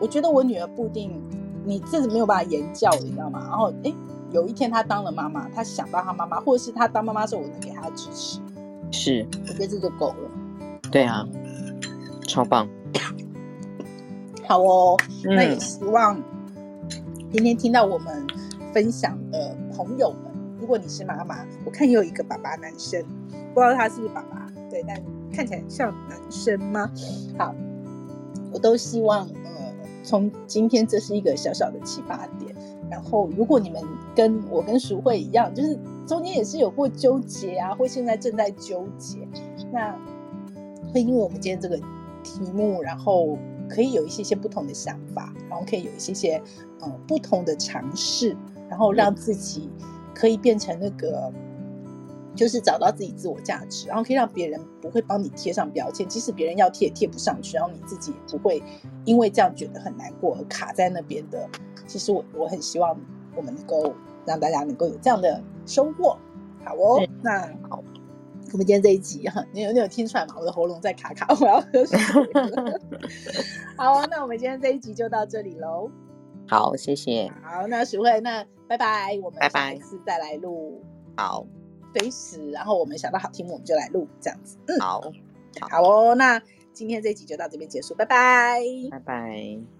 [0.00, 1.20] 我觉得我女儿不一定，
[1.64, 3.40] 你自己没有办法言教，你知道吗？
[3.48, 3.92] 然后哎，
[4.30, 8.40] 有一天他当了妈妈，他想到他妈妈，或者是他当妈妈的时候，我能给他支持，
[8.90, 10.30] 是，我觉得这就够了。
[10.90, 11.26] 对啊，
[12.26, 12.68] 超棒。
[14.48, 16.20] 好哦，嗯、那也希望
[17.32, 18.26] 今天听到我们
[18.72, 23.00] 分享的朋友们，如果你是妈妈，我看也有一个爸爸男生，
[23.54, 25.00] 不知道他是不是爸爸，对，但
[25.32, 26.90] 看起来像男生吗？
[27.38, 27.54] 好，
[28.52, 29.59] 我都希望，呃，
[30.10, 32.54] 从今天这是一个小小的启发点。
[32.90, 33.80] 然后，如果你们
[34.16, 39.18] 跟我跟淑慧一样，就是中间也是有过纠结啊，或现在正在纠结，
[39.72, 39.96] 那
[40.92, 41.76] 会因为我们今天这个
[42.24, 43.38] 题目，然后。
[43.72, 46.42] 可以有一些些不同的想法，然后可以有一些些
[46.80, 48.36] 呃不同的尝试，
[48.68, 49.70] 然后让自己
[50.12, 51.32] 可以变成那个，
[52.40, 58.62] 就是找到自己自我价值，然后可以让别人不会帮你贴上标签，即使别人要贴也贴不上去，然后你自己也不会
[59.04, 61.46] 因为这样觉得很难过而卡在那边的。
[61.86, 62.98] 其实我我很希望
[63.36, 63.92] 我们能够
[64.24, 66.16] 让大家能够有这样的收获。
[66.64, 67.84] 好哦，那好。
[68.52, 70.34] 我们今天这一集哈，你有你有听出来吗？
[70.40, 71.98] 我的喉咙在卡卡， 我要喝水。
[73.76, 75.90] 好哦，那我们今天这一集就到这里喽。
[76.48, 77.30] 好，谢谢。
[77.44, 80.82] 好，那徐慧，那拜拜，我们下一次再来录。
[81.16, 81.46] 好，
[81.94, 84.56] 随时，然后我们想到好题目，我们就来录，这样子。
[84.66, 85.02] 嗯，好，
[85.70, 86.14] 好哦。
[86.14, 86.40] 那
[86.72, 88.60] 今天这一集就到这边结束，拜拜，
[88.90, 89.79] 拜拜。